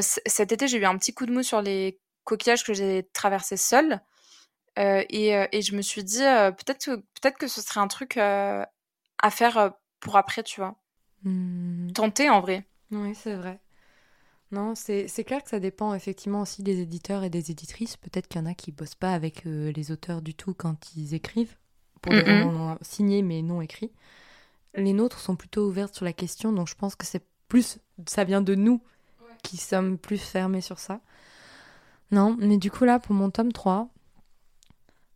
[0.00, 3.56] cet été, j'ai eu un petit coup de mou sur les coquillages que j'ai traversés
[3.56, 4.00] seule.
[4.78, 7.88] Euh, euh, et, je me suis dit, euh, peut-être que, peut que ce serait un
[7.88, 10.76] truc à faire pour après, tu vois.
[11.24, 11.92] Mmh.
[11.92, 12.64] Tenter en vrai.
[12.90, 13.60] Oui, c'est vrai.
[14.50, 17.96] Non, c'est clair que ça dépend effectivement aussi des éditeurs et des éditrices.
[17.96, 21.12] Peut-être qu'il y en a qui bossent pas avec les auteurs du tout quand ils
[21.12, 21.56] écrivent,
[22.00, 23.92] pour mmh romans signés mais non écrits.
[24.74, 28.24] Les nôtres sont plutôt ouvertes sur la question, donc je pense que c'est plus, ça
[28.24, 28.80] vient de nous
[29.42, 31.00] qui sommes plus fermés sur ça.
[32.10, 33.90] Non, mais du coup là, pour mon tome 3,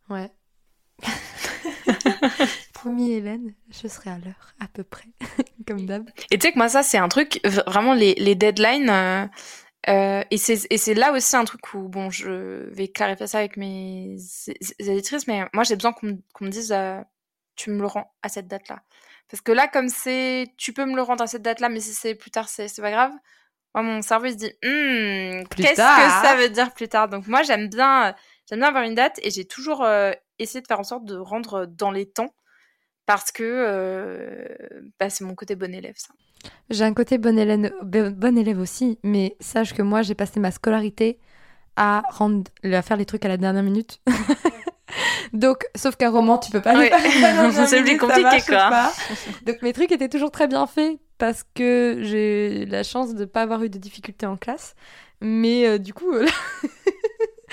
[0.09, 0.31] Ouais.
[2.73, 5.07] Promis Hélène, je serai à l'heure, à peu près,
[5.67, 6.09] comme d'hab.
[6.31, 9.25] Et tu sais que moi, ça, c'est un truc, vraiment, les, les deadlines, euh,
[9.89, 14.17] euh, et c'est là aussi un truc où, bon, je vais clarifier ça avec mes
[14.79, 17.01] éditrices, mais moi, j'ai besoin qu'on me dise, euh,
[17.55, 18.81] tu me le rends à cette date-là.
[19.29, 21.93] Parce que là, comme c'est, tu peux me le rendre à cette date-là, mais si
[21.93, 23.11] c'est plus tard, c'est pas grave.
[23.73, 27.09] Moi, mon cerveau, il se dit, hmm, qu'est-ce que ça veut dire plus tard?
[27.09, 28.13] Donc moi, j'aime bien
[28.49, 31.15] J'aime bien avoir une date et j'ai toujours euh, essayer de faire en sorte de
[31.15, 32.33] rendre dans les temps
[33.05, 34.47] parce que
[34.97, 36.13] bah, c'est mon côté bon élève, ça.
[36.69, 40.51] J'ai un côté bon élève, bon élève aussi, mais sache que moi, j'ai passé ma
[40.51, 41.19] scolarité
[41.75, 43.99] à, rendre, à faire les trucs à la dernière minute.
[45.33, 46.91] Donc, sauf qu'un roman, tu peux pas ouais.
[47.67, 48.91] C'est plus compliqué, quoi.
[49.45, 53.25] Donc, mes trucs étaient toujours très bien faits parce que j'ai la chance de ne
[53.25, 54.75] pas avoir eu de difficultés en classe.
[55.21, 56.27] Mais euh, du coup, euh,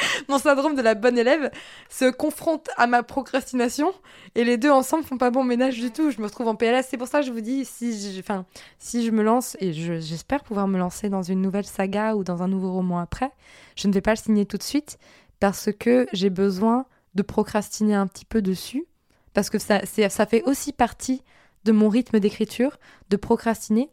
[0.29, 1.51] mon syndrome de la bonne élève
[1.89, 3.93] se confronte à ma procrastination
[4.35, 6.11] et les deux ensemble font pas bon ménage du tout.
[6.11, 6.87] Je me retrouve en PLS.
[6.89, 8.45] C'est pour ça que je vous dis, si je, enfin,
[8.79, 12.43] si je me lance, et j'espère pouvoir me lancer dans une nouvelle saga ou dans
[12.43, 13.31] un nouveau roman après,
[13.77, 14.99] je ne vais pas le signer tout de suite
[15.41, 18.87] parce que j'ai besoin de procrastiner un petit peu dessus.
[19.33, 21.23] Parce que ça, ça fait aussi partie
[21.65, 22.79] de mon rythme d'écriture,
[23.11, 23.91] de procrastiner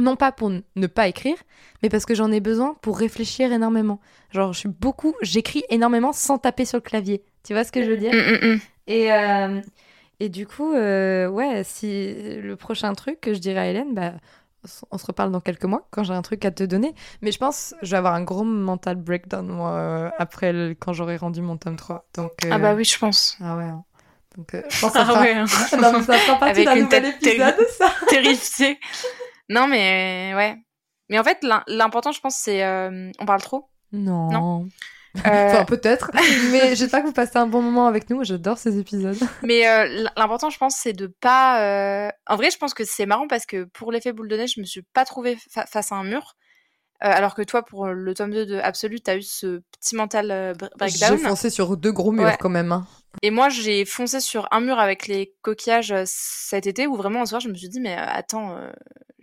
[0.00, 1.36] non pas pour ne pas écrire,
[1.82, 4.00] mais parce que j'en ai besoin pour réfléchir énormément.
[4.30, 7.22] Genre, je suis beaucoup, j'écris énormément sans taper sur le clavier.
[7.44, 8.12] Tu vois ce que je veux dire?
[8.12, 8.60] Mm, mm, mm.
[8.86, 9.60] Et, euh,
[10.20, 14.12] et du coup, euh, ouais, si le prochain truc que je dirais à Hélène, bah,
[14.90, 16.94] on se reparle dans quelques mois quand j'ai un truc à te donner.
[17.22, 21.16] Mais je pense je vais avoir un gros mental breakdown, moi, euh, après, quand j'aurai
[21.16, 22.06] rendu mon tome 3.
[22.14, 23.38] Donc, Ah bah oui, je pense.
[23.40, 23.64] Ah ouais.
[23.64, 23.84] Hein.
[24.36, 25.46] Donc, je pense que ça, ah ouais, hein.
[25.46, 27.92] ça fera partie d'un nouvel épisode, ça.
[28.08, 28.78] Terrifié.
[29.50, 30.56] Non, mais ouais.
[31.10, 32.64] Mais en fait, l'important, je pense, c'est.
[32.64, 34.30] Euh, on parle trop Non.
[34.30, 34.68] non
[35.18, 36.12] enfin, peut-être.
[36.52, 38.22] mais j'espère que vous passez un bon moment avec nous.
[38.22, 39.18] J'adore ces épisodes.
[39.42, 41.62] Mais euh, l'important, je pense, c'est de pas.
[41.62, 44.52] Euh, en vrai, je pense que c'est marrant parce que pour l'effet boule de neige,
[44.54, 46.36] je me suis pas trouvée face à un mur.
[47.00, 51.18] alors que toi, pour le tome 2 de Absolute, t'as eu ce petit mental breakdown.
[51.18, 52.70] J'ai foncé sur deux gros murs quand même.
[52.70, 52.86] Hein.
[53.22, 57.26] Et moi, j'ai foncé sur un mur avec les coquillages cet été où vraiment un
[57.26, 58.56] soir, je me suis dit, mais attends,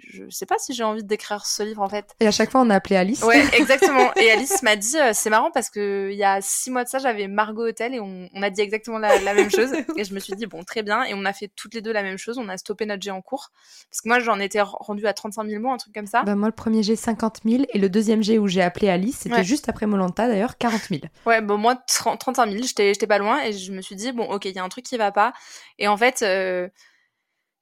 [0.09, 2.05] je sais pas si j'ai envie d'écrire ce livre en fait.
[2.19, 3.23] Et à chaque fois, on a appelé Alice.
[3.23, 4.13] Ouais, exactement.
[4.15, 6.89] et Alice m'a dit, euh, c'est marrant parce que il y a six mois de
[6.89, 9.71] ça, j'avais Margot Hotel et on, on, a dit exactement la, la même chose.
[9.97, 11.03] et je me suis dit, bon, très bien.
[11.03, 12.37] Et on a fait toutes les deux la même chose.
[12.37, 13.51] On a stoppé notre jet en cours.
[13.89, 16.23] Parce que moi, j'en étais rendu à 35 000 mots, un truc comme ça.
[16.23, 17.63] Bah, moi, le premier jet, 50 000.
[17.73, 21.01] Et le deuxième jet où j'ai appelé Alice, c'était juste après Molanta d'ailleurs, 40 000.
[21.25, 23.41] Ouais, bon, moi, 35 000, j'étais pas loin.
[23.43, 25.33] Et je me suis dit, bon, ok, il y a un truc qui va pas.
[25.79, 26.67] Et en fait, euh,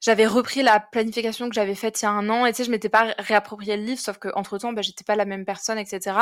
[0.00, 2.64] j'avais repris la planification que j'avais faite il y a un an et tu sais
[2.64, 5.44] je m'étais pas réapproprié le livre sauf que entre temps bah, j'étais pas la même
[5.44, 6.18] personne etc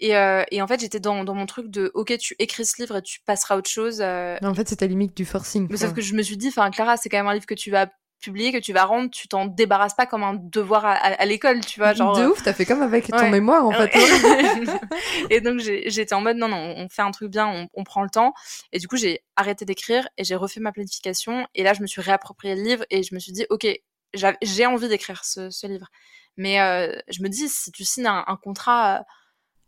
[0.00, 2.80] et, euh, et en fait j'étais dans, dans mon truc de ok tu écris ce
[2.80, 4.36] livre et tu passeras à autre chose euh...
[4.42, 6.96] en fait c'était limite du forcing mais sauf que je me suis dit enfin Clara
[6.96, 7.88] c'est quand même un livre que tu vas
[8.20, 11.80] publié que tu vas rendre, tu t'en débarrasses pas comme un devoir à, l'école, tu
[11.80, 11.94] vois.
[11.94, 13.90] Genre, de ouf, t'as fait comme avec ton mémoire en fait.
[15.30, 18.02] et donc j'étais en mode non, non, on fait un truc bien, on, on prend
[18.02, 18.32] le temps.
[18.72, 21.46] Et du coup, j'ai arrêté d'écrire et j'ai refait ma planification.
[21.54, 23.66] Et là, je me suis réapproprié le livre et je me suis dit, ok,
[24.42, 25.86] j'ai envie d'écrire ce, ce, livre.
[26.36, 29.04] Mais euh, je me dis, si tu signes un, un contrat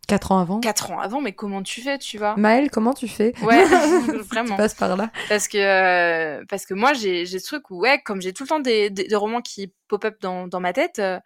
[0.09, 2.37] Quatre ans avant Quatre ans avant, mais comment tu fais, tu vois?
[2.37, 3.35] Maëlle, comment tu fais?
[3.43, 3.65] Ouais,
[4.25, 4.51] vraiment.
[4.51, 5.11] tu passes par là.
[5.29, 8.49] Parce que, euh, parce que moi, j'ai ce truc où, ouais, comme j'ai tout le
[8.49, 11.21] temps des, des, romans qui pop-up dans, dans ma tête, euh,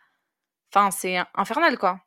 [0.73, 2.01] enfin, c'est infernal, quoi.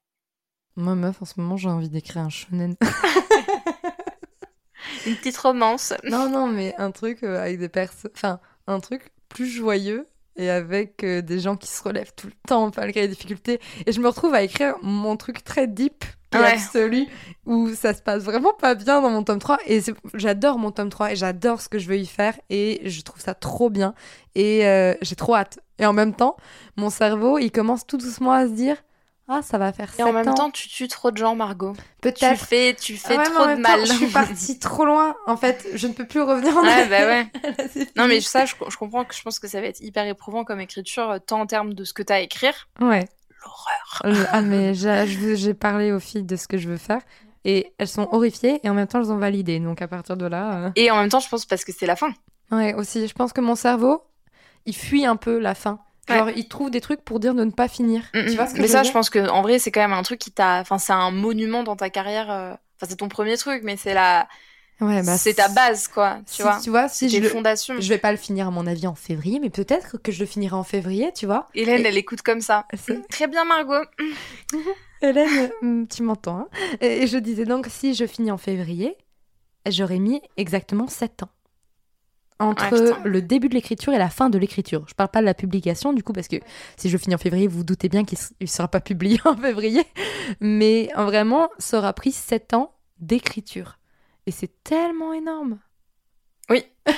[0.76, 2.76] Moi, meuf, en ce moment, j'ai envie d'écrire un shonen.
[5.06, 5.94] Une petite romance.
[6.04, 8.12] Non, non, mais un truc euh, avec des personnes...
[8.16, 12.72] Enfin, un truc plus joyeux et avec des gens qui se relèvent tout le temps
[12.78, 13.60] malgré les difficultés.
[13.86, 16.54] Et je me retrouve à écrire mon truc très deep ouais.
[16.54, 17.08] absolu
[17.46, 19.82] où ça se passe vraiment pas bien dans mon tome 3 et
[20.14, 23.22] j'adore mon tome 3 et j'adore ce que je veux y faire et je trouve
[23.22, 23.94] ça trop bien
[24.36, 25.60] et euh, j'ai trop hâte.
[25.80, 26.38] Et en même temps
[26.76, 28.78] mon cerveau il commence tout doucement à se dire
[29.32, 31.74] ah ça va faire et en même temps tu tues trop de gens Margot.
[32.02, 32.40] Peut-être.
[32.40, 33.86] tu fais tu fais trop de mal.
[33.86, 35.68] je suis partie trop loin en fait.
[35.74, 37.88] Je ne peux plus revenir en ouais, bah ouais.
[37.96, 40.44] non mais ça je, je comprends que je pense que ça va être hyper éprouvant
[40.44, 42.70] comme écriture tant en termes de ce que tu as à écrire.
[42.80, 43.08] Ouais
[43.44, 44.28] l'horreur.
[44.32, 47.02] ah, mais j'ai parlé aux filles de ce que je veux faire.
[47.46, 49.60] Et elles sont horrifiées et en même temps elles ont validé.
[49.60, 50.66] Donc à partir de là.
[50.66, 52.12] Euh, et en même temps, je pense parce que c'est la fin.
[52.52, 53.08] Ouais, aussi.
[53.08, 54.04] Je pense que mon cerveau,
[54.66, 55.80] il fuit un peu la fin.
[56.08, 58.02] Genre, il trouve des trucs pour dire de ne pas finir.
[58.16, 59.94] Mm, tu vois ce que Mais ça, je pense que en vrai, c'est quand même
[59.94, 60.60] un truc qui t'a.
[60.60, 62.32] Enfin, c'est un monument dans ta carrière.
[62.32, 64.28] Euh, enfin, c'est ton premier truc, mais c'est la.
[64.82, 66.20] Ouais, bah, c'est ta base, quoi.
[66.32, 66.60] Tu vois.
[66.64, 67.76] Tu vois, si je fondations.
[67.80, 70.26] je vais pas le finir à mon avis en février, mais peut-être que je le
[70.26, 71.48] finirai en février, tu vois.
[71.54, 72.66] Hélène, elle écoute comme ça.
[73.10, 73.86] Très bien, Margot.
[75.02, 76.40] Hélène, mm, tu m'entends.
[76.40, 76.48] Hein
[76.82, 78.96] et je disais donc, si je finis en février,
[79.68, 81.30] j'aurais mis exactement 7 ans
[82.40, 84.86] entre le début de l'écriture et la fin de l'écriture.
[84.88, 86.38] Je parle pas de la publication du coup parce que
[86.78, 89.36] si je finis en février, vous, vous doutez bien qu'il ne sera pas publié en
[89.36, 89.84] février.
[90.40, 93.79] Mais vraiment, ça aura pris 7 ans d'écriture.
[94.30, 95.60] Et c'est tellement énorme.
[96.52, 96.64] Oui.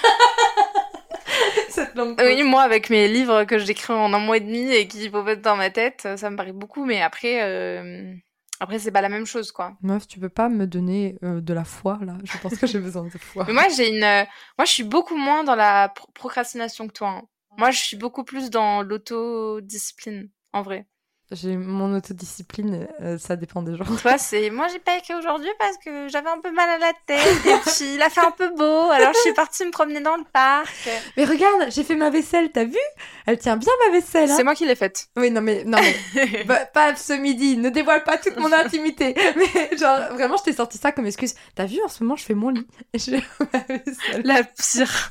[2.19, 5.41] oui, moi, avec mes livres que j'écris en un mois et demi et qui être
[5.41, 6.83] dans ma tête, ça me paraît beaucoup.
[6.83, 8.13] Mais après, euh,
[8.59, 9.77] Après, c'est pas la même chose, quoi.
[9.81, 12.17] Meuf, tu peux pas me donner euh, de la foi, là?
[12.25, 13.45] Je pense que j'ai besoin de foi.
[13.47, 14.03] Mais moi, j'ai une.
[14.03, 14.25] euh,
[14.57, 17.07] Moi, je suis beaucoup moins dans la pro- procrastination que toi.
[17.11, 17.21] hein.
[17.57, 20.85] Moi, je suis beaucoup plus dans l'autodiscipline, en vrai.
[21.31, 23.85] J'ai mon autodiscipline, euh, ça dépend des gens.
[24.01, 24.49] Toi, c'est.
[24.49, 27.45] Moi, j'ai pas écrit aujourd'hui parce que j'avais un peu mal à la tête.
[27.45, 28.89] Et puis, il a fait un peu beau.
[28.89, 30.89] Alors, je suis partie me promener dans le parc.
[31.15, 32.77] Mais regarde, j'ai fait ma vaisselle, t'as vu?
[33.25, 34.29] Elle tient bien ma vaisselle.
[34.29, 35.07] Hein C'est moi qui l'ai faite.
[35.15, 37.55] oui, non mais non mais bah, pas ce midi.
[37.55, 39.15] Ne dévoile pas toute mon intimité.
[39.37, 41.35] Mais genre vraiment, je t'ai sorti ça comme excuse.
[41.55, 42.67] T'as vu en ce moment, je fais mon lit.
[42.93, 43.23] Je fais
[43.53, 44.21] ma vaisselle.
[44.25, 45.09] La pire.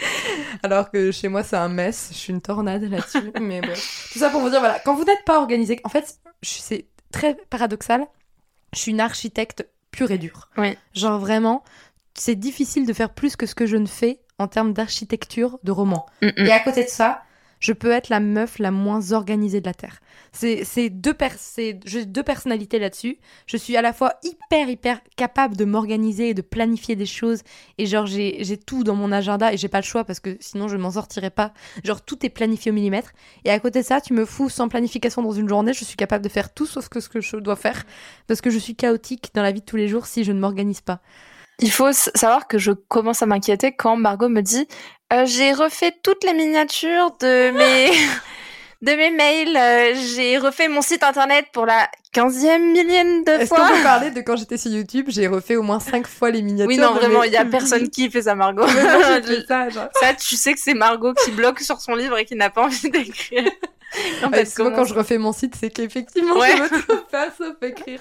[0.62, 2.10] Alors que chez moi, c'est un mess.
[2.12, 3.32] Je suis une tornade là-dessus.
[3.40, 3.72] mais bon.
[4.12, 7.34] Tout ça pour vous dire, voilà, quand vous n'êtes pas organisé, en fait, c'est très
[7.50, 8.06] paradoxal.
[8.72, 10.48] Je suis une architecte pure et dure.
[10.56, 10.76] Oui.
[10.94, 11.62] Genre vraiment,
[12.14, 15.72] c'est difficile de faire plus que ce que je ne fais en termes d'architecture de
[15.72, 16.06] roman.
[16.20, 16.46] Mm, mm.
[16.46, 17.22] Et à côté de ça,
[17.62, 20.00] je peux être la meuf la moins organisée de la Terre.
[20.32, 21.36] C'est deux, pers
[21.84, 23.18] j'ai deux personnalités là-dessus.
[23.46, 27.42] Je suis à la fois hyper, hyper capable de m'organiser et de planifier des choses.
[27.78, 30.36] Et genre, j'ai j'ai tout dans mon agenda et j'ai pas le choix parce que
[30.40, 31.52] sinon je m'en sortirais pas.
[31.84, 33.12] Genre, tout est planifié au millimètre.
[33.44, 35.96] Et à côté de ça, tu me fous sans planification dans une journée, je suis
[35.96, 37.84] capable de faire tout sauf que ce que je dois faire.
[38.26, 40.40] Parce que je suis chaotique dans la vie de tous les jours si je ne
[40.40, 41.00] m'organise pas.
[41.58, 44.66] Il faut savoir que je commence à m'inquiéter quand Margot me dit
[45.12, 47.90] euh, j'ai refait toutes les miniatures de mes
[48.82, 53.50] de mes mails, euh, j'ai refait mon site internet pour la quinzième millième de Est-ce
[53.50, 53.68] qu'on fois.
[53.68, 56.68] peut parler de quand j'étais sur YouTube, j'ai refait au moins cinq fois les miniatures
[56.68, 58.66] Oui, non, vraiment, il y a personne qui fait ça, Margot.
[58.66, 59.20] Moi,
[59.70, 59.88] genre.
[60.00, 62.64] ça, tu sais que c'est Margot qui bloque sur son livre et qui n'a pas
[62.64, 63.50] envie d'écrire.
[63.92, 66.56] Fait, souvent, comment- quand je refais mon site, c'est qu'effectivement, Ouais.
[66.56, 68.00] je veux tout faire sauf écrire.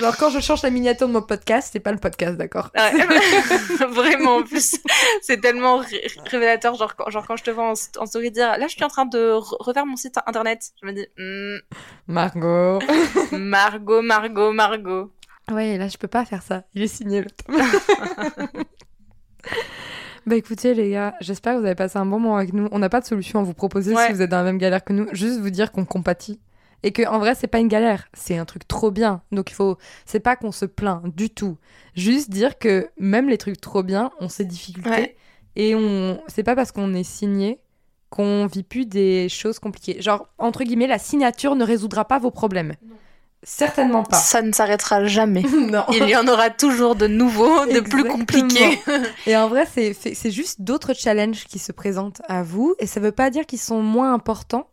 [0.00, 2.92] Genre, quand je change la miniature de mon podcast, c'est pas le podcast, d'accord Ouais.
[3.88, 4.76] Vraiment, en plus,
[5.22, 6.74] c'est tellement ré- révélateur.
[6.74, 8.88] Genre quand, genre, quand je te vois en, en story dire là, je suis en
[8.88, 11.58] train de re- refaire mon site internet, je me dis Hmm,
[12.06, 12.80] Margot.
[13.32, 15.10] Margot, Margot, Margot.
[15.50, 16.64] Ouais, là, je peux pas faire ça.
[16.74, 17.56] Il est signé, le tome.
[20.26, 22.68] Bah écoutez les gars, j'espère que vous avez passé un bon moment avec nous.
[22.72, 24.06] On n'a pas de solution à vous proposer Ouais.
[24.06, 25.06] si vous êtes dans la même galère que nous.
[25.12, 26.40] Juste vous dire qu'on compatit.
[26.82, 29.22] Et que en vrai, c'est pas une galère, c'est un truc trop bien.
[29.32, 29.76] Donc il faut.
[30.06, 31.56] C'est pas qu'on se plaint du tout.
[31.94, 34.90] Juste dire que même les trucs trop bien ont ses difficultés.
[34.90, 35.16] Ouais.
[35.56, 36.20] Et on.
[36.26, 37.60] C'est pas parce qu'on est signé
[38.10, 40.00] qu'on vit plus des choses compliquées.
[40.00, 42.74] Genre, entre guillemets, la signature ne résoudra pas vos problèmes.
[43.44, 44.16] Certainement pas.
[44.16, 45.42] Ça ne s'arrêtera jamais.
[45.70, 45.84] non.
[45.92, 48.80] Il y en aura toujours de nouveaux, de plus compliqués.
[49.26, 52.74] Et en vrai, c'est juste d'autres challenges qui se présentent à vous.
[52.78, 54.68] Et ça veut pas dire qu'ils sont moins importants.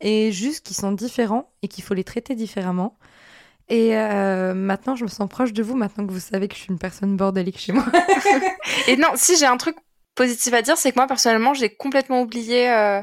[0.00, 2.96] Et juste qu'ils sont différents et qu'il faut les traiter différemment.
[3.68, 6.60] Et euh, maintenant, je me sens proche de vous, maintenant que vous savez que je
[6.60, 7.84] suis une personne bordélique chez moi.
[8.88, 9.76] Et non, si j'ai un truc
[10.14, 13.00] positif à dire, c'est que moi personnellement, j'ai complètement oublié euh,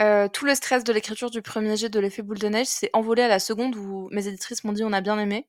[0.00, 2.66] euh, tout le stress de l'écriture du premier jet de l'effet boule de neige.
[2.68, 5.46] C'est envolé à la seconde où mes éditrices m'ont dit on a bien aimé.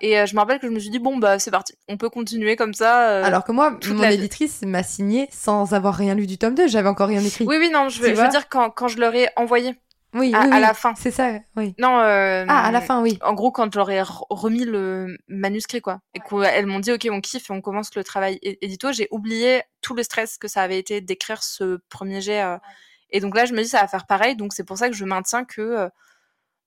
[0.00, 1.96] Et euh, je me rappelle que je me suis dit bon bah c'est parti, on
[1.96, 3.08] peut continuer comme ça.
[3.10, 3.24] euh.
[3.24, 6.66] Alors que moi, mon éditrice m'a signé sans avoir rien lu du tome 2.
[6.68, 7.44] J'avais encore rien écrit.
[7.46, 9.74] oui oui non, je veux, je dire quand, quand je leur ai envoyé
[10.14, 10.60] oui, à, oui, à oui.
[10.60, 10.92] la fin.
[10.94, 11.74] C'est ça, oui.
[11.78, 11.98] Non.
[12.00, 13.18] euh, Ah, à la fin, oui.
[13.22, 16.92] En gros, quand je leur ai re- remis le manuscrit, quoi, et qu'elles m'ont dit,
[16.92, 20.48] OK, on kiffe et on commence le travail édito, j'ai oublié tout le stress que
[20.48, 22.42] ça avait été d'écrire ce premier jet.
[23.12, 24.36] Et donc là, je me dis, ça va faire pareil.
[24.36, 25.88] Donc c'est pour ça que je maintiens que euh,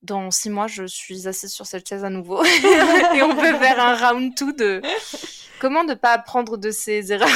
[0.03, 2.43] dans six mois, je suis assise sur cette chaise à nouveau.
[3.15, 4.81] et on peut faire un round 2 de
[5.59, 7.27] comment ne pas apprendre de ses erreurs.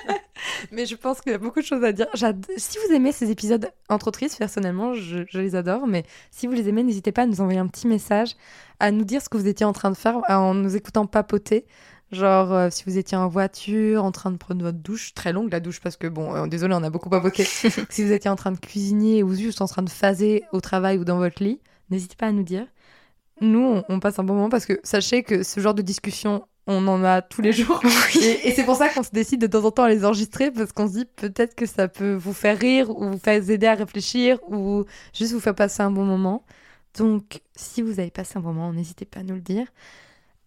[0.72, 2.06] Mais je pense qu'il y a beaucoup de choses à dire.
[2.56, 5.86] Si vous aimez ces épisodes entre autrices, personnellement, je, je les adore.
[5.86, 8.36] Mais si vous les aimez, n'hésitez pas à nous envoyer un petit message,
[8.78, 11.66] à nous dire ce que vous étiez en train de faire en nous écoutant papoter.
[12.10, 15.52] Genre, euh, si vous étiez en voiture, en train de prendre votre douche, très longue
[15.52, 17.44] la douche, parce que bon, euh, désolé, on a beaucoup papoté.
[17.90, 20.96] si vous étiez en train de cuisiner ou juste en train de phaser au travail
[20.98, 22.66] ou dans votre lit, n'hésitez pas à nous dire.
[23.40, 26.46] Nous, on, on passe un bon moment parce que sachez que ce genre de discussion,
[26.66, 27.80] on en a tous les jours.
[28.20, 30.50] Et, et c'est pour ça qu'on se décide de temps en temps à les enregistrer
[30.50, 33.66] parce qu'on se dit peut-être que ça peut vous faire rire ou vous faire aider
[33.66, 34.84] à réfléchir ou
[35.14, 36.44] juste vous faire passer un bon moment.
[36.98, 39.66] Donc, si vous avez passé un bon moment, n'hésitez pas à nous le dire.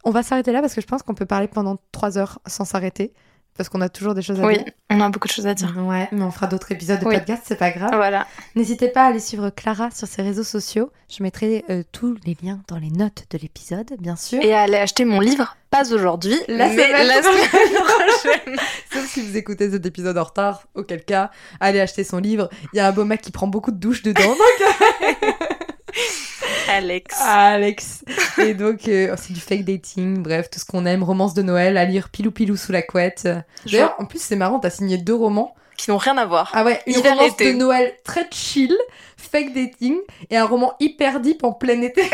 [0.04, 2.66] On va s'arrêter là parce que je pense qu'on peut parler pendant trois heures sans
[2.66, 3.14] s'arrêter
[3.58, 4.74] parce qu'on a toujours des choses à oui, dire.
[4.89, 5.76] on a beaucoup de choses à dire.
[5.78, 7.16] Ouais, mais on fera d'autres épisodes de Oui.
[7.16, 7.91] podcast, c'est pas grave.
[7.93, 8.26] Voilà.
[8.56, 10.89] N'hésitez pas à aller suivre Clara sur ses réseaux sociaux.
[11.10, 14.41] Je mettrai euh, tous les liens dans les notes de l'épisode, bien sûr.
[14.41, 18.56] Et à aller acheter mon livre, pas aujourd'hui, La mais semaine la semaine prochaine.
[18.93, 21.30] Sauf si vous écoutez cet épisode en retard, auquel cas,
[21.60, 22.49] allez acheter son livre.
[22.74, 24.30] Il y a un beau mec qui prend beaucoup de douches dedans.
[24.30, 25.34] donc-
[26.72, 27.22] Alex.
[27.22, 28.04] Alex.
[28.38, 31.78] Et donc, euh, c'est du fake dating, bref, tout ce qu'on aime, romance de Noël,
[31.78, 33.28] à lire pilou pilou sous la couette.
[33.66, 35.56] D'ailleurs, en plus, c'est marrant, t'as signé deux romans.
[35.78, 36.52] Qui n'ont rien à voir.
[36.54, 37.54] Ah ouais, une Hiver, romance été.
[37.54, 38.76] de Noël très chill,
[39.18, 39.98] fake dating,
[40.30, 42.04] et un roman hyper deep en plein été.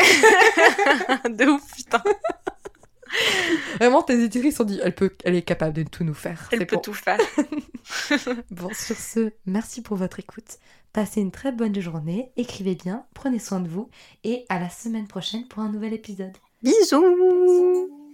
[1.28, 2.02] de ouf, putain.
[3.78, 6.48] Vraiment, tes éditrices sont dit, elle, peut, elle est capable de tout nous faire.
[6.52, 6.82] Elle peut bon.
[6.82, 7.18] tout faire.
[8.50, 10.58] Bon, sur ce, merci pour votre écoute.
[10.98, 13.88] Passez une très bonne journée, écrivez bien, prenez soin de vous,
[14.24, 16.36] et à la semaine prochaine pour un nouvel épisode.
[16.60, 18.07] Bisous